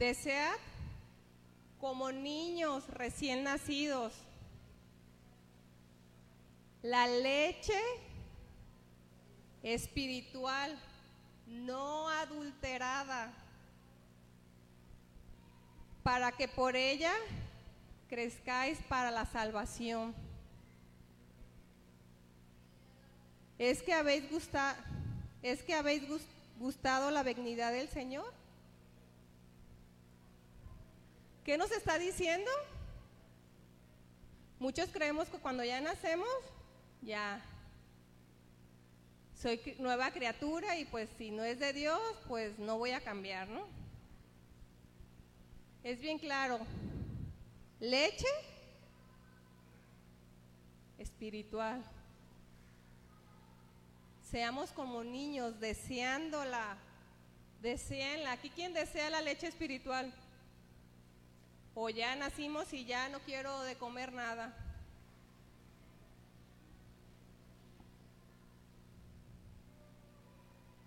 [0.00, 0.56] Desead
[1.78, 4.14] como niños recién nacidos
[6.80, 7.78] la leche
[9.62, 10.74] espiritual
[11.46, 13.30] no adulterada
[16.02, 17.12] para que por ella
[18.08, 20.14] crezcáis para la salvación.
[23.58, 24.82] ¿Es que habéis gustado,
[25.42, 26.04] es que habéis
[26.58, 28.39] gustado la benignidad del Señor?
[31.50, 32.48] ¿Qué nos está diciendo?
[34.60, 36.28] Muchos creemos que cuando ya nacemos,
[37.02, 37.44] ya
[39.34, 43.48] soy nueva criatura y pues si no es de Dios, pues no voy a cambiar,
[43.48, 43.66] ¿no?
[45.82, 46.60] Es bien claro,
[47.80, 48.28] leche
[50.98, 51.84] espiritual.
[54.22, 56.78] Seamos como niños deseándola,
[57.60, 58.30] deseenla.
[58.30, 60.14] ¿Aquí quién desea la leche espiritual?
[61.82, 64.54] O ya nacimos y ya no quiero de comer nada.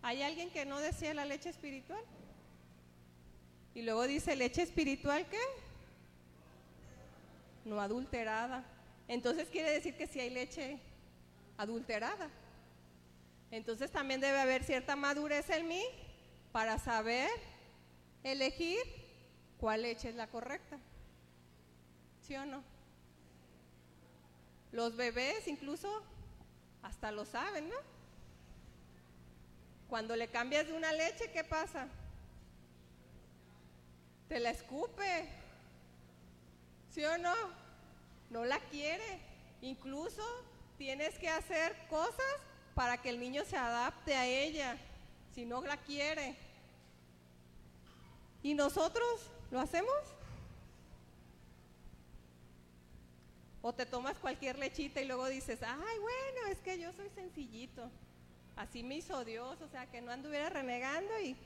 [0.03, 2.03] ¿Hay alguien que no desea la leche espiritual?
[3.73, 5.39] Y luego dice, ¿leche espiritual qué?
[7.65, 8.63] No adulterada.
[9.07, 10.79] Entonces quiere decir que si hay leche
[11.57, 12.29] adulterada.
[13.49, 15.83] Entonces también debe haber cierta madurez en mí
[16.51, 17.31] para saber
[18.21, 19.02] elegir
[19.63, 20.77] cuál leche es la correcta.
[22.27, 22.61] ¿Sí o no?
[24.73, 26.03] Los bebés incluso
[26.81, 27.77] hasta lo saben, ¿no?
[29.87, 31.87] Cuando le cambias de una leche, ¿qué pasa?
[34.27, 35.29] Te la escupe.
[36.89, 37.33] ¿Sí o no?
[38.31, 39.21] No la quiere.
[39.61, 40.23] Incluso
[40.77, 42.35] tienes que hacer cosas
[42.75, 44.75] para que el niño se adapte a ella,
[45.33, 46.35] si no la quiere.
[48.41, 49.93] ¿Y nosotros lo hacemos?
[53.61, 57.87] O te tomas cualquier lechita y luego dices, ay, bueno, es que yo soy sencillito.
[58.55, 61.37] Así me hizo Dios, o sea, que no anduviera renegando y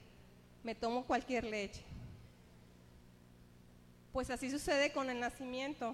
[0.64, 1.84] me tomo cualquier leche.
[4.14, 5.93] Pues así sucede con el nacimiento.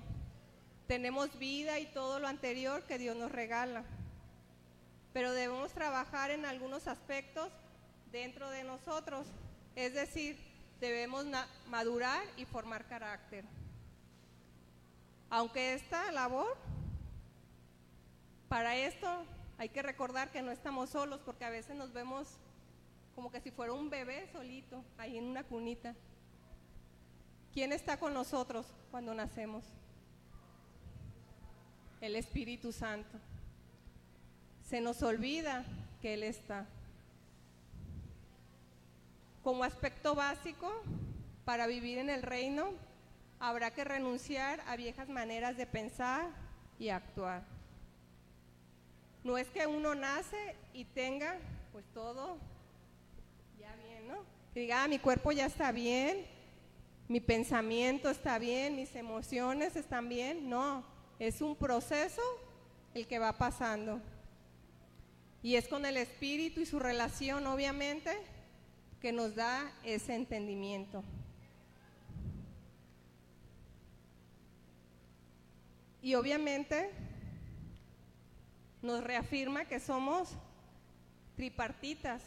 [0.88, 3.84] Tenemos vida y todo lo anterior que Dios nos regala.
[5.14, 7.50] Pero debemos trabajar en algunos aspectos
[8.12, 9.26] dentro de nosotros.
[9.76, 10.53] Es decir,
[10.84, 11.26] debemos
[11.70, 13.46] madurar y formar carácter.
[15.30, 16.58] Aunque esta labor,
[18.50, 19.08] para esto
[19.58, 22.28] hay que recordar que no estamos solos porque a veces nos vemos
[23.16, 25.96] como que si fuera un bebé solito, ahí en una cunita.
[27.54, 29.64] ¿Quién está con nosotros cuando nacemos?
[32.02, 33.18] El Espíritu Santo.
[34.68, 35.64] Se nos olvida
[36.02, 36.68] que Él está.
[39.44, 40.72] Como aspecto básico,
[41.46, 42.72] para vivir en el reino,
[43.40, 46.30] habrá que renunciar a viejas maneras de pensar
[46.80, 47.44] y actuar.
[49.24, 51.38] No es que uno nace y tenga
[51.72, 52.38] pues todo
[53.60, 54.24] ya bien, ¿no?
[54.54, 56.26] Que diga, ah, mi cuerpo ya está bien,
[57.08, 60.50] mi pensamiento está bien, mis emociones están bien.
[60.50, 60.86] No,
[61.20, 62.22] es un proceso
[62.94, 64.00] el que va pasando.
[65.42, 68.18] Y es con el Espíritu y su relación, obviamente,
[69.04, 71.04] que nos da ese entendimiento.
[76.02, 76.90] Y obviamente
[78.82, 80.30] nos reafirma que somos
[81.36, 82.24] tripartitas,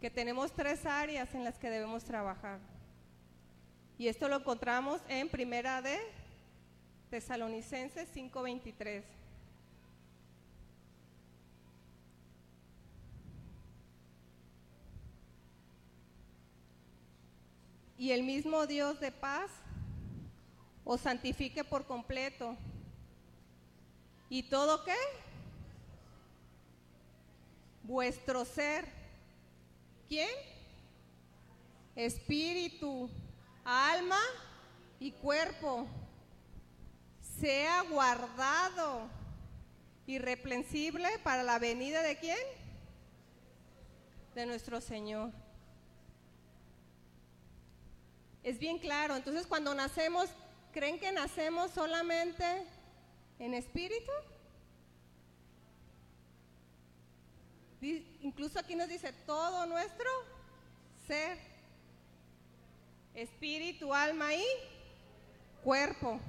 [0.00, 2.58] que tenemos tres áreas en las que debemos trabajar.
[3.98, 5.98] Y esto lo encontramos en Primera de
[7.10, 9.21] Tesalonicenses 5:23.
[18.02, 19.48] Y el mismo Dios de paz
[20.84, 22.56] os santifique por completo.
[24.28, 24.96] ¿Y todo qué?
[27.84, 28.88] Vuestro ser.
[30.08, 30.34] ¿Quién?
[31.94, 33.08] Espíritu,
[33.64, 34.18] alma
[34.98, 35.86] y cuerpo.
[37.38, 39.06] Sea guardado
[40.08, 42.46] irreprensible para la venida de quién?
[44.34, 45.30] De nuestro Señor.
[48.42, 49.16] Es bien claro.
[49.16, 50.28] Entonces cuando nacemos,
[50.72, 52.44] ¿creen que nacemos solamente
[53.38, 54.12] en espíritu?
[58.20, 60.08] Incluso aquí nos dice todo nuestro
[61.06, 61.36] ser,
[63.14, 64.44] espíritu, alma y
[65.64, 66.20] cuerpo.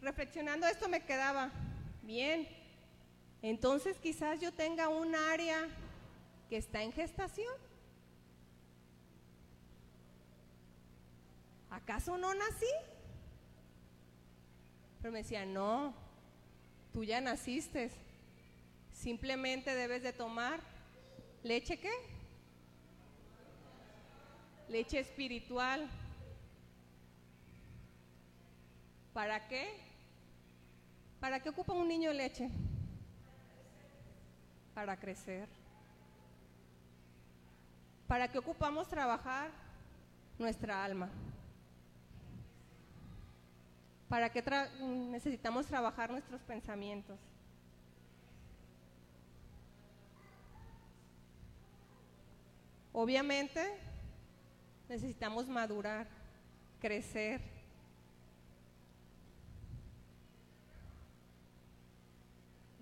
[0.00, 1.50] Reflexionando esto me quedaba
[2.02, 2.48] bien.
[3.42, 5.68] Entonces quizás yo tenga un área
[6.48, 7.67] que está en gestación.
[11.70, 12.66] ¿Acaso no nací?
[15.00, 15.94] Pero me decía, no,
[16.92, 17.90] tú ya naciste,
[18.92, 20.60] simplemente debes de tomar
[21.42, 21.92] leche qué?
[24.68, 25.88] Leche espiritual.
[29.12, 29.80] ¿Para qué?
[31.20, 32.50] ¿Para qué ocupa un niño leche?
[34.74, 35.48] Para crecer.
[38.06, 39.50] ¿Para qué ocupamos trabajar
[40.38, 41.10] nuestra alma?
[44.08, 44.42] ¿Para qué
[44.80, 47.18] necesitamos trabajar nuestros pensamientos?
[52.92, 53.62] Obviamente
[54.88, 56.06] necesitamos madurar,
[56.80, 57.42] crecer.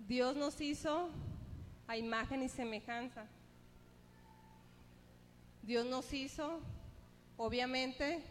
[0.07, 1.09] Dios nos hizo
[1.87, 3.25] a imagen y semejanza.
[5.61, 6.61] Dios nos hizo,
[7.35, 8.23] obviamente,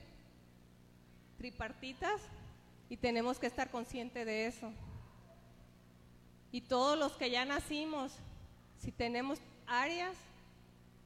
[1.36, 2.22] tripartitas
[2.88, 4.72] y tenemos que estar conscientes de eso.
[6.52, 8.12] Y todos los que ya nacimos,
[8.78, 10.16] si tenemos áreas,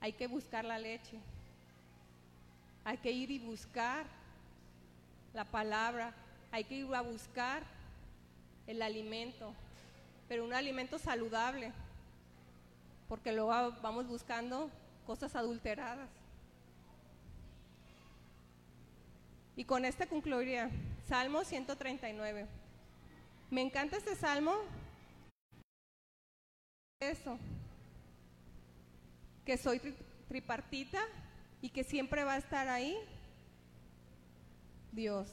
[0.01, 1.19] hay que buscar la leche.
[2.85, 4.05] Hay que ir y buscar
[5.33, 6.15] la palabra.
[6.53, 7.63] Hay que ir a buscar
[8.67, 9.53] el alimento,
[10.29, 11.73] pero un alimento saludable,
[13.09, 13.51] porque luego
[13.83, 14.71] vamos buscando
[15.07, 16.09] cosas adulteradas.
[19.57, 20.71] Y con este concluiría.
[21.09, 22.47] Salmo 139.
[23.51, 24.55] Me encanta este salmo.
[27.01, 27.39] Eso.
[29.45, 29.81] Que soy
[30.29, 31.01] tripartita
[31.61, 32.97] y que siempre va a estar ahí
[34.93, 35.29] Dios.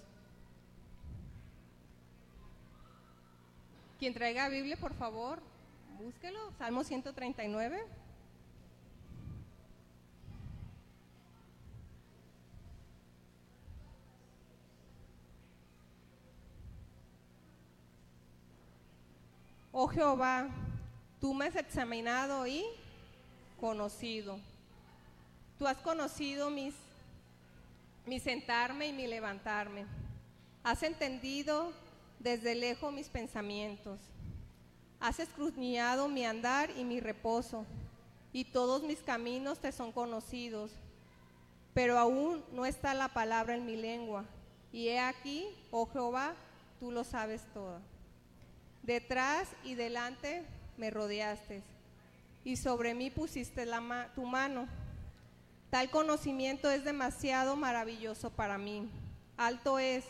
[4.00, 5.40] Quien traiga Biblia, por favor,
[5.98, 6.52] búsquelo.
[6.58, 7.84] Salmo 139.
[19.80, 20.50] Oh Jehová,
[21.22, 22.66] tú me has examinado y
[23.60, 24.40] conocido.
[25.60, 26.74] Tú has conocido mis,
[28.08, 29.86] mi sentarme y mi levantarme.
[30.64, 31.74] Has entendido
[32.18, 34.00] desde lejos mis pensamientos.
[35.00, 37.64] Has escudriñado mi andar y mi reposo,
[38.34, 40.72] y todos mis caminos te son conocidos.
[41.76, 44.26] Pero aún no está la palabra en mi lengua.
[44.72, 46.34] Y he aquí, oh Jehová,
[46.80, 47.80] tú lo sabes todo.
[48.88, 50.46] Detrás y delante
[50.78, 51.62] me rodeaste
[52.46, 53.68] y sobre mí pusiste
[54.16, 54.66] tu mano.
[55.70, 58.90] Tal conocimiento es demasiado maravilloso para mí.
[59.36, 60.06] Alto es,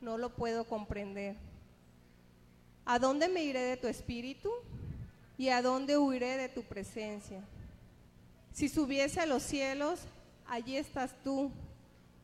[0.00, 1.36] no lo puedo comprender.
[2.86, 4.50] ¿A dónde me iré de tu espíritu?
[5.36, 7.42] ¿Y a dónde huiré de tu presencia?
[8.54, 10.00] Si subiese a los cielos,
[10.46, 11.52] allí estás tú.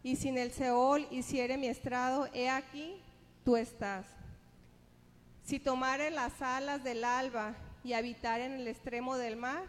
[0.03, 2.99] Y sin el Seol hiciere mi estrado, he aquí,
[3.45, 4.07] tú estás.
[5.49, 9.65] Si tomare las alas del alba y habitare en el extremo del mar,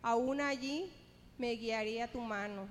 [0.00, 0.90] aún allí
[1.36, 2.66] me guiaría tu mano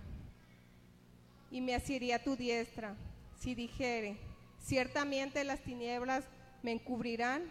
[1.52, 2.95] y me asiría tu diestra.
[3.38, 4.18] Si dijere,
[4.60, 6.26] ciertamente las tinieblas
[6.64, 7.43] me encubrirán,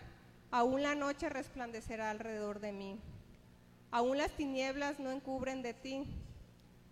[0.51, 2.99] aún la noche resplandecerá alrededor de mí.
[3.93, 6.09] Aún las tinieblas no encubren de ti,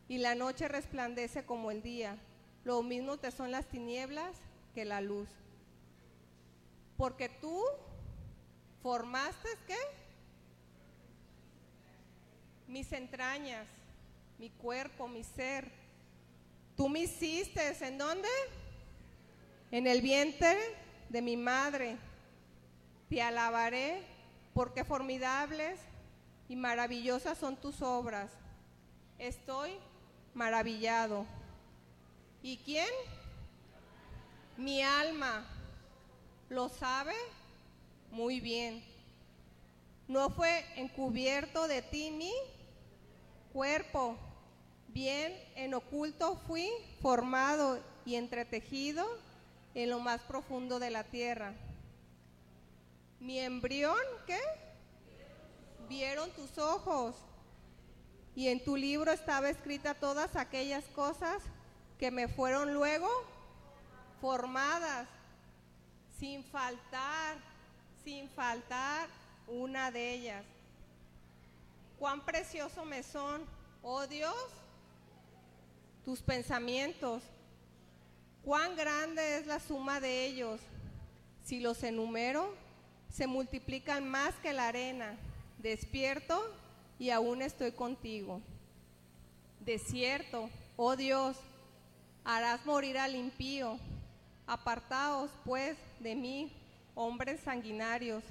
[0.06, 2.18] y la noche resplandece como el día.
[2.62, 4.36] Lo mismo te son las tinieblas
[4.76, 5.28] que la luz.
[6.96, 7.64] Porque tú
[8.82, 9.78] formaste, ¿qué?
[12.68, 13.66] Mis entrañas,
[14.38, 15.70] mi cuerpo, mi ser.
[16.76, 18.28] Tú me hiciste, ¿en dónde?
[19.70, 20.56] En el vientre
[21.08, 21.96] de mi madre.
[23.08, 24.04] Te alabaré
[24.52, 25.80] porque formidables
[26.48, 28.30] y maravillosas son tus obras.
[29.18, 29.78] Estoy
[30.34, 31.26] maravillado.
[32.42, 32.88] ¿Y quién?
[34.56, 35.44] Mi alma.
[36.48, 37.14] ¿Lo sabe?
[38.16, 38.82] Muy bien.
[40.08, 42.32] No fue encubierto de ti mi
[43.52, 44.16] cuerpo.
[44.88, 46.70] Bien, en oculto fui
[47.02, 49.06] formado y entretejido
[49.74, 51.52] en lo más profundo de la tierra.
[53.20, 54.40] Mi embrión, ¿qué?
[55.86, 57.16] Vieron tus ojos.
[58.34, 61.42] Y en tu libro estaba escrita todas aquellas cosas
[61.98, 63.10] que me fueron luego
[64.22, 65.06] formadas,
[66.18, 67.55] sin faltar,
[68.06, 69.08] sin faltar
[69.48, 70.44] una de ellas.
[71.98, 73.44] Cuán precioso me son,
[73.82, 74.36] oh Dios,
[76.04, 77.24] tus pensamientos.
[78.44, 80.60] Cuán grande es la suma de ellos.
[81.42, 82.54] Si los enumero,
[83.12, 85.16] se multiplican más que la arena.
[85.58, 86.40] Despierto
[87.00, 88.40] y aún estoy contigo.
[89.58, 91.36] Desierto, oh Dios,
[92.24, 93.80] harás morir al impío.
[94.46, 96.52] Apartaos, pues, de mí,
[96.96, 98.24] hombres sanguinarios.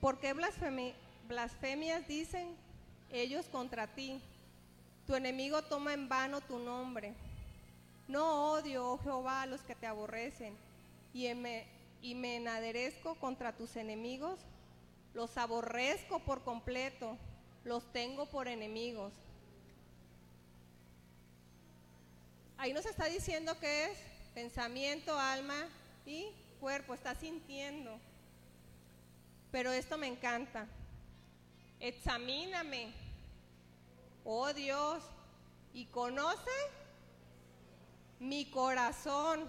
[0.00, 2.54] ¿Por qué blasfemias dicen
[3.10, 4.20] ellos contra ti?
[5.06, 7.14] Tu enemigo toma en vano tu nombre.
[8.08, 10.54] No odio, oh Jehová, a los que te aborrecen,
[11.14, 11.64] y me,
[12.02, 14.40] y me enaderezco contra tus enemigos.
[15.14, 17.16] Los aborrezco por completo,
[17.64, 19.12] los tengo por enemigos.
[22.58, 23.98] Ahí nos está diciendo que es
[24.34, 25.68] pensamiento, alma
[26.06, 26.26] y
[26.62, 27.98] cuerpo, está sintiendo.
[29.50, 30.68] Pero esto me encanta.
[31.80, 32.92] Examíname,
[34.24, 35.02] oh Dios,
[35.74, 36.56] y conoce
[38.20, 39.48] mi corazón.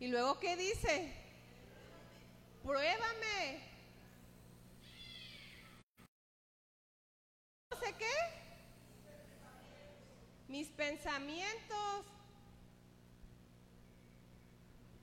[0.00, 1.14] Y luego, ¿qué dice?
[2.64, 3.60] Pruébame.
[7.70, 8.14] No sé qué.
[10.48, 12.15] Mis pensamientos.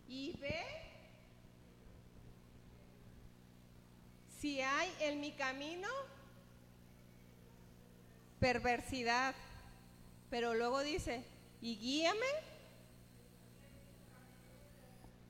[0.07, 0.63] Y ve
[4.39, 5.87] si hay en mi camino
[8.39, 9.33] perversidad.
[10.29, 11.23] Pero luego dice,
[11.61, 12.25] y guíame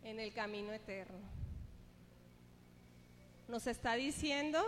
[0.03, 1.19] en el camino eterno.
[3.47, 4.59] Nos está diciendo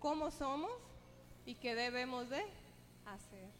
[0.00, 0.72] cómo somos
[1.46, 2.44] y qué debemos de
[3.06, 3.50] hacer.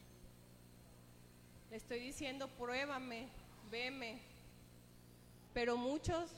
[1.71, 3.29] Le estoy diciendo, pruébame,
[3.71, 4.19] veme,
[5.53, 6.31] pero muchos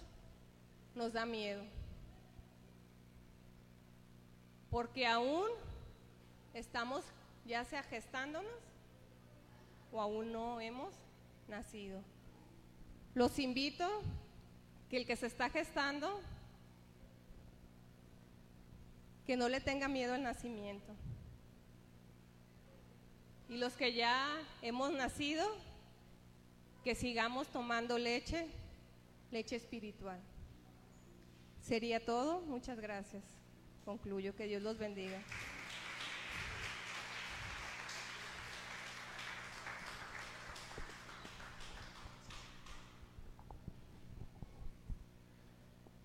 [0.95, 1.63] nos da miedo.
[4.71, 5.49] Porque aún
[6.55, 7.05] estamos
[7.47, 8.51] ya sea gestándonos
[9.93, 10.95] o aún no hemos
[11.49, 12.01] nacido.
[13.15, 13.87] Los invito
[14.89, 16.21] que el que se está gestando,
[19.27, 20.93] que no le tenga miedo al nacimiento.
[23.49, 24.27] Y los que ya
[24.63, 25.47] hemos nacido,
[26.85, 28.49] que sigamos tomando leche,
[29.33, 30.21] leche espiritual.
[31.61, 32.43] Sería todo.
[32.43, 33.25] Muchas gracias.
[33.85, 34.37] Concluyo.
[34.37, 35.21] Que Dios los bendiga.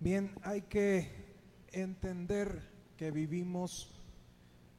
[0.00, 1.10] Bien, hay que
[1.72, 2.62] entender
[2.96, 3.90] que vivimos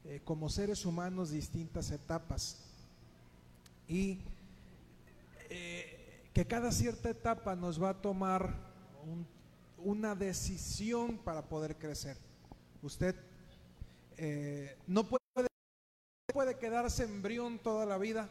[0.04, 2.64] eh, como seres humanos distintas etapas
[3.86, 4.18] y
[6.40, 8.54] que cada cierta etapa nos va a tomar
[9.76, 12.16] una decisión para poder crecer.
[12.80, 13.14] Usted
[14.16, 15.48] eh, no puede,
[16.32, 18.26] puede quedarse embrión toda la vida.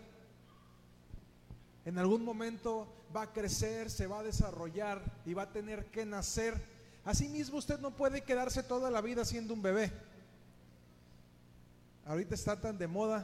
[1.86, 6.04] En algún momento va a crecer, se va a desarrollar y va a tener que
[6.04, 6.60] nacer
[7.06, 9.92] Asimismo, usted no puede quedarse toda la vida siendo un bebé.
[12.08, 13.24] Ahorita está tan de moda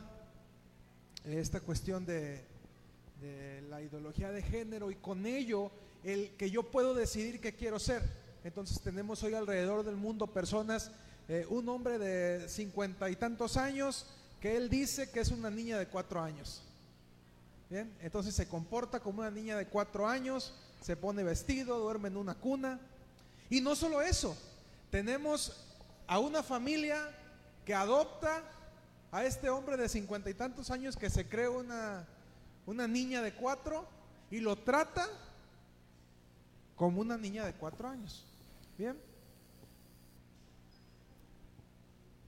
[1.23, 2.45] esta cuestión de,
[3.69, 5.71] la ideología de género y con ello
[6.03, 8.01] el que yo puedo decidir qué quiero ser.
[8.43, 10.91] Entonces tenemos hoy alrededor del mundo personas,
[11.27, 14.05] eh, un hombre de cincuenta y tantos años
[14.39, 16.61] que él dice que es una niña de cuatro años.
[17.69, 22.17] Bien, entonces se comporta como una niña de cuatro años, se pone vestido, duerme en
[22.17, 22.79] una cuna.
[23.49, 24.37] Y no solo eso,
[24.91, 25.65] tenemos
[26.05, 27.09] a una familia
[27.65, 28.43] que adopta
[29.11, 32.05] a este hombre de cincuenta y tantos años que se cree una,
[32.65, 33.87] una niña de cuatro
[34.31, 35.07] y lo trata
[36.75, 38.25] como una niña de cuatro años.
[38.77, 38.97] Bien.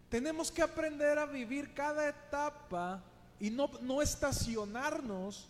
[0.10, 3.04] Tenemos que aprender a vivir cada etapa
[3.40, 5.50] y no, no estacionarnos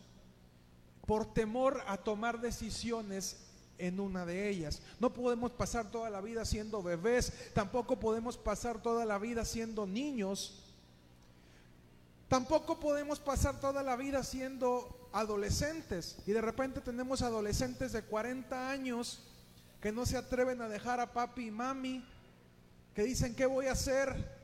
[1.06, 3.38] por temor a tomar decisiones
[3.78, 4.82] en una de ellas.
[5.00, 9.86] No podemos pasar toda la vida siendo bebés, tampoco podemos pasar toda la vida siendo
[9.86, 10.67] niños,
[12.28, 16.18] tampoco podemos pasar toda la vida siendo adolescentes.
[16.26, 19.20] Y de repente tenemos adolescentes de 40 años
[19.82, 22.04] que no se atreven a dejar a papi y mami,
[22.94, 24.38] que dicen, ¿qué voy a hacer?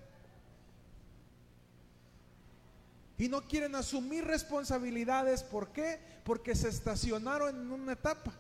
[3.18, 5.44] Y no quieren asumir responsabilidades.
[5.44, 6.00] ¿Por qué?
[6.24, 8.32] Porque se estacionaron en una etapa.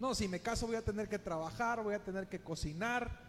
[0.00, 3.27] No, si me caso voy a tener que trabajar, voy a tener que cocinar,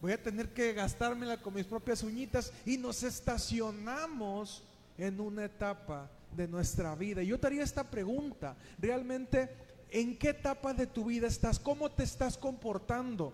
[0.00, 4.62] voy a tener que gastármela con mis propias uñitas y nos estacionamos
[4.96, 7.22] en una etapa de nuestra vida.
[7.22, 9.48] Yo te haría esta pregunta, realmente,
[9.90, 11.58] ¿en qué etapa de tu vida estás?
[11.58, 13.32] ¿Cómo te estás comportando?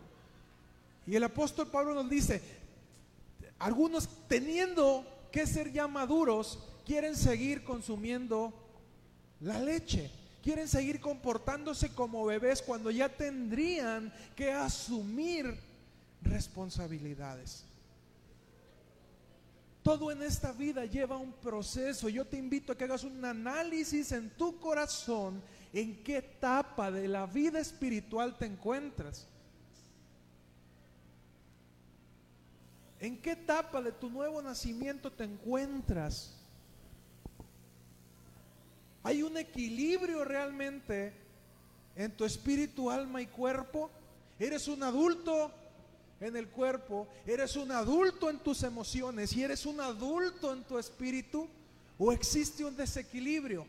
[1.07, 2.41] Y el apóstol Pablo nos dice,
[3.59, 8.53] algunos teniendo que ser ya maduros, quieren seguir consumiendo
[9.41, 10.11] la leche.
[10.43, 15.59] Quieren seguir comportándose como bebés cuando ya tendrían que asumir
[16.25, 17.65] responsabilidades.
[19.83, 22.09] Todo en esta vida lleva un proceso.
[22.09, 25.43] Yo te invito a que hagas un análisis en tu corazón
[25.75, 29.27] en qué etapa de la vida espiritual te encuentras.
[33.01, 36.35] ¿En qué etapa de tu nuevo nacimiento te encuentras?
[39.03, 41.13] ¿Hay un equilibrio realmente
[41.97, 43.91] en tu espíritu, alma y cuerpo?
[44.39, 45.53] ¿Eres un adulto
[46.27, 47.07] en el cuerpo?
[47.27, 49.37] ¿Eres un adulto en tus emociones?
[49.37, 51.49] ¿Y eres un adulto en tu espíritu?
[51.99, 53.67] ¿O existe un desequilibrio?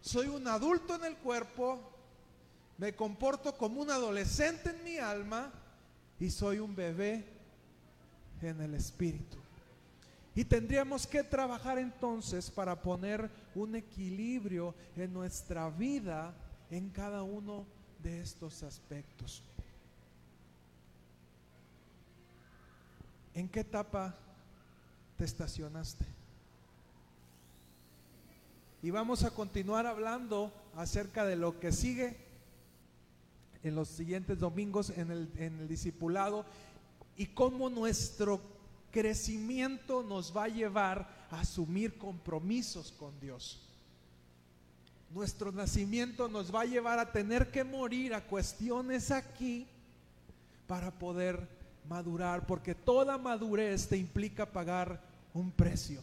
[0.00, 1.80] Soy un adulto en el cuerpo,
[2.78, 5.52] me comporto como un adolescente en mi alma
[6.18, 7.24] y soy un bebé
[8.42, 9.36] en el Espíritu.
[10.34, 16.32] Y tendríamos que trabajar entonces para poner un equilibrio en nuestra vida
[16.70, 17.66] en cada uno
[18.02, 19.42] de estos aspectos.
[23.38, 24.16] ¿En qué etapa
[25.16, 26.04] te estacionaste?
[28.82, 32.16] Y vamos a continuar hablando acerca de lo que sigue
[33.62, 36.44] en los siguientes domingos en el, en el discipulado
[37.16, 38.40] y cómo nuestro
[38.90, 43.60] crecimiento nos va a llevar a asumir compromisos con Dios.
[45.14, 49.64] Nuestro nacimiento nos va a llevar a tener que morir a cuestiones aquí
[50.66, 51.57] para poder
[51.88, 55.00] madurar, porque toda madurez te implica pagar
[55.32, 56.02] un precio.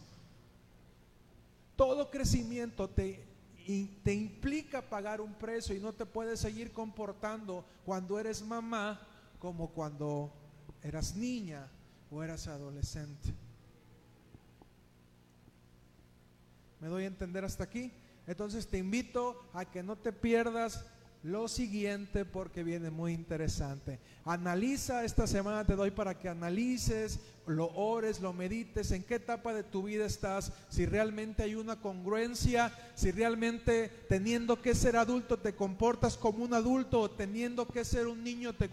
[1.76, 3.24] Todo crecimiento te,
[4.02, 9.00] te implica pagar un precio y no te puedes seguir comportando cuando eres mamá
[9.38, 10.32] como cuando
[10.82, 11.68] eras niña
[12.10, 13.34] o eras adolescente.
[16.80, 17.92] ¿Me doy a entender hasta aquí?
[18.26, 20.84] Entonces te invito a que no te pierdas
[21.26, 23.98] lo siguiente porque viene muy interesante.
[24.24, 29.52] Analiza esta semana, te doy para que analices, lo ores, lo medites, en qué etapa
[29.52, 35.36] de tu vida estás, si realmente hay una congruencia, si realmente teniendo que ser adulto
[35.36, 38.70] te comportas como un adulto o teniendo que ser un niño te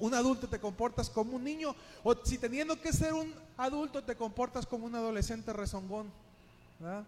[0.00, 4.16] un adulto te comportas como un niño o si teniendo que ser un adulto te
[4.16, 6.12] comportas como un adolescente rezongón.
[6.78, 7.06] ¿verdad?